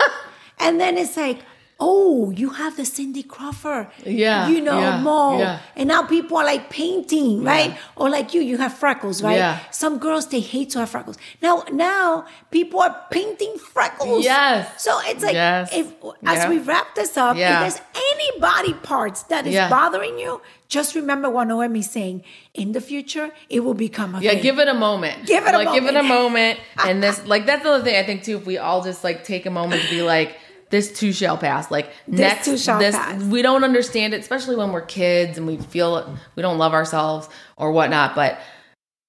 and 0.58 0.80
then 0.80 0.96
it's 0.96 1.16
like, 1.16 1.40
oh, 1.84 2.30
you 2.30 2.48
have 2.50 2.76
the 2.76 2.84
Cindy 2.84 3.24
Crawford, 3.34 3.88
Yeah, 4.06 4.48
you 4.48 4.60
know, 4.60 4.78
yeah, 4.78 5.00
mole. 5.00 5.38
yeah. 5.40 5.58
And 5.74 5.88
now 5.88 6.02
people 6.14 6.36
are 6.40 6.44
like 6.44 6.70
painting, 6.70 7.42
right? 7.42 7.76
Or 7.96 8.06
like 8.16 8.34
you, 8.34 8.40
you 8.40 8.56
have 8.58 8.72
freckles, 8.84 9.20
right? 9.22 9.36
Yeah. 9.36 9.58
Some 9.72 9.98
girls 9.98 10.24
they 10.28 10.40
hate 10.54 10.70
to 10.70 10.78
have 10.80 10.90
freckles. 10.90 11.18
Now, 11.46 11.64
now 11.72 12.26
people 12.50 12.78
are 12.80 12.94
painting 13.10 13.54
freckles. 13.58 14.24
Yes. 14.24 14.82
So 14.86 14.92
it's 15.10 15.22
like 15.24 15.34
Yes. 15.34 15.70
if 15.74 15.86
as 16.24 16.48
we 16.48 16.58
wrap 16.58 16.94
this 16.94 17.16
up, 17.16 17.34
if 17.36 17.42
there's 17.62 17.80
any 18.12 18.28
body 18.40 18.74
parts 18.74 19.24
that 19.24 19.46
is 19.46 19.56
bothering 19.68 20.18
you, 20.24 20.40
just 20.68 20.94
remember 20.94 21.28
what 21.28 21.44
Noemi's 21.48 21.90
saying. 21.90 22.22
In 22.54 22.72
the 22.72 22.80
future, 22.80 23.30
it 23.50 23.60
will 23.64 23.74
become 23.74 24.14
a 24.14 24.20
Yeah, 24.20 24.30
thing. 24.32 24.42
give 24.42 24.58
it 24.58 24.68
a 24.68 24.74
moment. 24.74 25.26
Give 25.26 25.44
it 25.46 25.54
a 25.54 25.58
like, 25.58 25.72
Give 25.74 25.84
it 25.84 25.96
a 25.96 26.02
moment. 26.02 26.58
moment. 26.58 26.58
And 26.86 27.02
this, 27.02 27.16
like, 27.26 27.44
that's 27.48 27.62
the 27.62 27.70
other 27.72 27.84
thing 27.84 27.96
I 27.96 28.04
think 28.08 28.22
too. 28.24 28.36
If 28.38 28.46
we 28.46 28.56
all 28.58 28.82
just 28.82 29.02
like 29.04 29.18
take 29.24 29.44
a 29.46 29.50
moment 29.50 29.82
to 29.82 29.90
be 29.90 30.02
like, 30.02 30.30
this 30.72 30.90
too 30.90 31.12
shall 31.12 31.36
pass. 31.36 31.70
Like 31.70 31.92
next, 32.08 32.46
too 32.46 32.58
shall 32.58 32.80
this 32.80 32.96
pass. 32.96 33.22
we 33.22 33.42
don't 33.42 33.62
understand 33.62 34.14
it, 34.14 34.20
especially 34.20 34.56
when 34.56 34.72
we're 34.72 34.80
kids 34.80 35.38
and 35.38 35.46
we 35.46 35.58
feel 35.58 36.18
we 36.34 36.42
don't 36.42 36.58
love 36.58 36.72
ourselves 36.72 37.28
or 37.56 37.70
whatnot. 37.70 38.16
But 38.16 38.40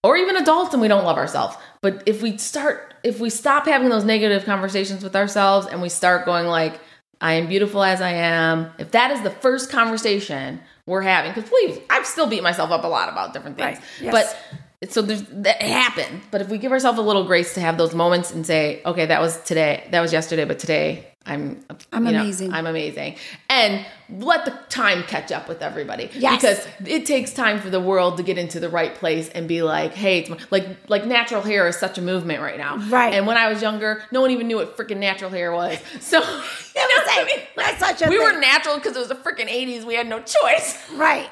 or 0.04 0.18
even 0.18 0.36
adults 0.36 0.74
and 0.74 0.82
we 0.82 0.90
don't 0.90 1.06
love 1.06 1.18
ourselves. 1.18 1.56
But 1.82 2.04
if 2.06 2.22
we 2.22 2.38
start, 2.38 2.94
if 3.04 3.20
we 3.20 3.30
stop 3.30 3.66
having 3.66 3.90
those 3.90 4.04
negative 4.04 4.44
conversations 4.44 5.04
with 5.04 5.16
ourselves 5.16 5.66
and 5.66 5.82
we 5.82 5.90
start 5.90 6.26
going 6.26 6.46
like, 6.46 6.80
I 7.22 7.34
am 7.34 7.48
beautiful 7.48 7.82
as 7.82 8.02
I 8.02 8.12
am. 8.12 8.70
If 8.78 8.92
that 8.92 9.12
is 9.12 9.22
the 9.22 9.30
first 9.30 9.70
conversation 9.70 10.60
we're 10.86 11.02
having, 11.02 11.32
because 11.32 11.50
please, 11.50 11.80
I've 11.90 12.06
still 12.06 12.28
beat 12.28 12.44
myself 12.44 12.72
up 12.72 12.84
a 12.84 12.88
lot 12.88 13.08
about 13.08 13.32
different 13.32 13.58
things. 13.58 13.78
Right. 13.78 13.86
Yes. 14.02 14.36
But 14.82 14.92
so 14.92 15.02
there's 15.02 15.22
that 15.22 15.62
happened. 15.62 16.24
But 16.30 16.42
if 16.42 16.50
we 16.50 16.58
give 16.58 16.74
ourselves 16.74 17.00
a 17.00 17.02
little 17.02 17.24
grace 17.24 17.54
to 17.54 17.62
have 17.62 17.78
those 17.78 17.96
moments 17.96 18.34
and 18.34 18.46
say, 18.46 18.82
okay, 18.86 19.06
that 19.06 19.22
was 19.22 19.42
today, 19.44 19.88
that 19.92 20.02
was 20.02 20.12
yesterday, 20.12 20.44
but 20.44 20.60
today 20.60 21.13
I'm 21.26 21.64
I'm 21.94 22.06
you 22.06 22.12
know, 22.12 22.22
amazing. 22.22 22.52
I'm 22.52 22.68
amazing. 22.68 23.16
And 23.50 23.86
let 24.10 24.44
the 24.44 24.52
time 24.68 25.04
catch 25.04 25.32
up 25.32 25.48
with 25.48 25.62
everybody. 25.62 26.10
Yes. 26.14 26.42
Because 26.42 26.68
it 26.86 27.06
takes 27.06 27.32
time 27.32 27.62
for 27.62 27.70
the 27.70 27.80
world 27.80 28.18
to 28.18 28.24
get 28.24 28.38
into 28.38 28.60
the 28.60 28.70
right 28.70 28.94
place 28.94 29.30
and 29.30 29.48
be 29.48 29.62
like, 29.64 29.94
hey, 29.94 30.20
it's 30.20 30.52
like 30.52 30.68
like 30.90 31.06
natural 31.06 31.42
hair 31.42 31.66
is 31.68 31.78
such 31.78 31.98
a 31.98 32.02
movement 32.02 32.42
right 32.42 32.58
now. 32.58 32.76
Right. 32.90 33.14
And 33.14 33.26
when 33.26 33.38
I 33.38 33.48
was 33.48 33.62
younger, 33.62 34.04
no 34.12 34.20
one 34.20 34.32
even 34.32 34.48
knew 34.48 34.58
what 34.58 34.76
freaking 34.76 34.98
natural 34.98 35.32
hair 35.32 35.52
was. 35.54 35.78
So 36.02 36.20
you 36.20 36.26
know 36.26 36.36
what 36.36 37.08
I 37.10 37.24
mean? 37.26 37.46
That's 37.56 37.80
such 37.80 38.02
a 38.02 38.10
we 38.10 38.18
thing. 38.18 38.26
were 38.26 38.40
natural 38.40 38.76
because 38.76 38.96
it 38.96 39.00
was 39.00 39.08
the 39.08 39.16
freaking 39.16 39.48
80s. 39.48 39.86
We 39.86 39.96
had 39.96 40.08
no 40.08 40.20
choice. 40.20 40.78
right. 40.94 41.30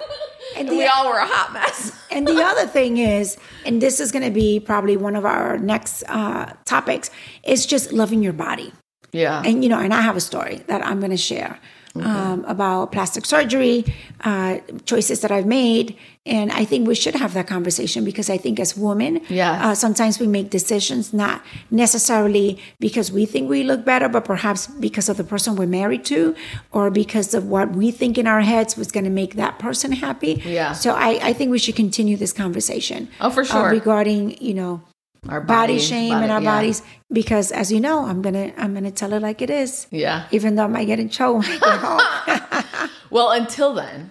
And 0.56 0.69
And 0.69 0.77
we 0.77 0.86
all 0.86 1.08
were 1.10 1.17
a 1.17 1.25
hot 1.25 1.54
mess. 1.54 1.91
and 2.10 2.27
the 2.27 2.41
other 2.41 2.65
thing 2.67 2.97
is, 2.97 3.38
and 3.65 3.82
this 3.82 3.99
is 3.99 4.12
going 4.12 4.25
to 4.25 4.32
be 4.32 4.60
probably 4.60 4.97
one 4.97 5.15
of 5.15 5.25
our 5.25 5.58
next 5.58 6.04
uh, 6.08 6.54
topics, 6.65 7.10
is 7.43 7.65
just 7.65 7.91
loving 7.93 8.23
your 8.23 8.34
body. 8.34 8.73
Yeah. 9.13 9.43
and 9.45 9.63
you 9.63 9.69
know, 9.69 9.80
and 9.80 9.93
I 9.93 10.02
have 10.02 10.15
a 10.15 10.21
story 10.21 10.62
that 10.67 10.86
I'm 10.86 11.00
going 11.00 11.12
to 11.12 11.17
share 11.17 11.60
um, 11.95 12.45
about 12.45 12.91
plastic 12.93 13.26
surgery, 13.26 13.84
uh, 14.21 14.60
choices 14.86 15.19
that 15.21 15.32
I've 15.32 15.45
made, 15.45 15.97
and 16.26 16.50
I 16.52 16.63
think 16.63 16.88
we 16.88 16.95
should 16.95 17.15
have 17.15 17.34
that 17.34 17.47
conversation 17.47 18.06
because 18.06 18.30
I 18.30 18.38
think 18.38 18.60
as 18.62 18.78
women, 18.78 19.19
Yes. 19.28 19.62
uh, 19.62 19.76
sometimes 19.76 20.17
we 20.19 20.28
make 20.28 20.50
decisions 20.50 21.12
not 21.13 21.41
necessarily 21.69 22.60
because 22.80 23.12
we 23.12 23.26
think 23.26 23.50
we 23.50 23.63
look 23.63 23.84
better, 23.84 24.08
but 24.08 24.24
perhaps 24.24 24.67
because 24.67 25.10
of 25.10 25.17
the 25.17 25.24
person 25.24 25.56
we're 25.56 25.65
married 25.67 26.06
to, 26.06 26.36
or 26.71 26.89
because 26.91 27.34
of 27.34 27.47
what 27.47 27.71
we 27.71 27.91
think 27.91 28.17
in 28.17 28.28
our 28.28 28.41
heads 28.41 28.78
was 28.78 28.91
going 28.91 29.04
to 29.04 29.10
make 29.10 29.36
that 29.36 29.60
person 29.60 29.91
happy. 29.91 30.41
Yeah. 30.45 30.71
So 30.74 30.93
I, 30.93 31.19
I 31.30 31.34
think 31.34 31.52
we 31.52 31.60
should 31.60 31.76
continue 31.76 32.15
this 32.15 32.32
conversation. 32.32 33.10
Oh, 33.19 33.30
for 33.30 33.41
uh, 33.41 33.45
sure. 33.45 33.69
regarding 33.69 34.38
you 34.41 34.54
know 34.54 34.82
our 35.29 35.39
body, 35.39 35.73
body 35.73 35.79
shame 35.79 36.10
body, 36.10 36.23
and 36.23 36.31
our 36.31 36.41
yeah. 36.41 36.55
bodies 36.55 36.81
because 37.12 37.51
as 37.51 37.71
you 37.71 37.79
know 37.79 38.05
i'm 38.05 38.21
gonna 38.21 38.51
i'm 38.57 38.73
gonna 38.73 38.89
tell 38.89 39.13
it 39.13 39.21
like 39.21 39.41
it 39.41 39.49
is 39.51 39.86
yeah 39.91 40.25
even 40.31 40.55
though 40.55 40.63
i 40.63 40.67
might 40.67 40.86
get 40.86 40.99
in 40.99 41.10
trouble 41.10 41.43
well 43.12 43.29
until 43.31 43.73
then 43.73 44.10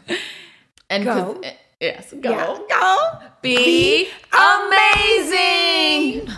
and 0.89 1.05
go. 1.05 1.41
Eh, 1.43 1.53
yes 1.81 2.15
go 2.21 2.31
yeah, 2.31 2.59
go 2.69 3.19
be, 3.43 3.57
be 3.57 4.09
amazing. 4.33 6.21
amazing. 6.29 6.37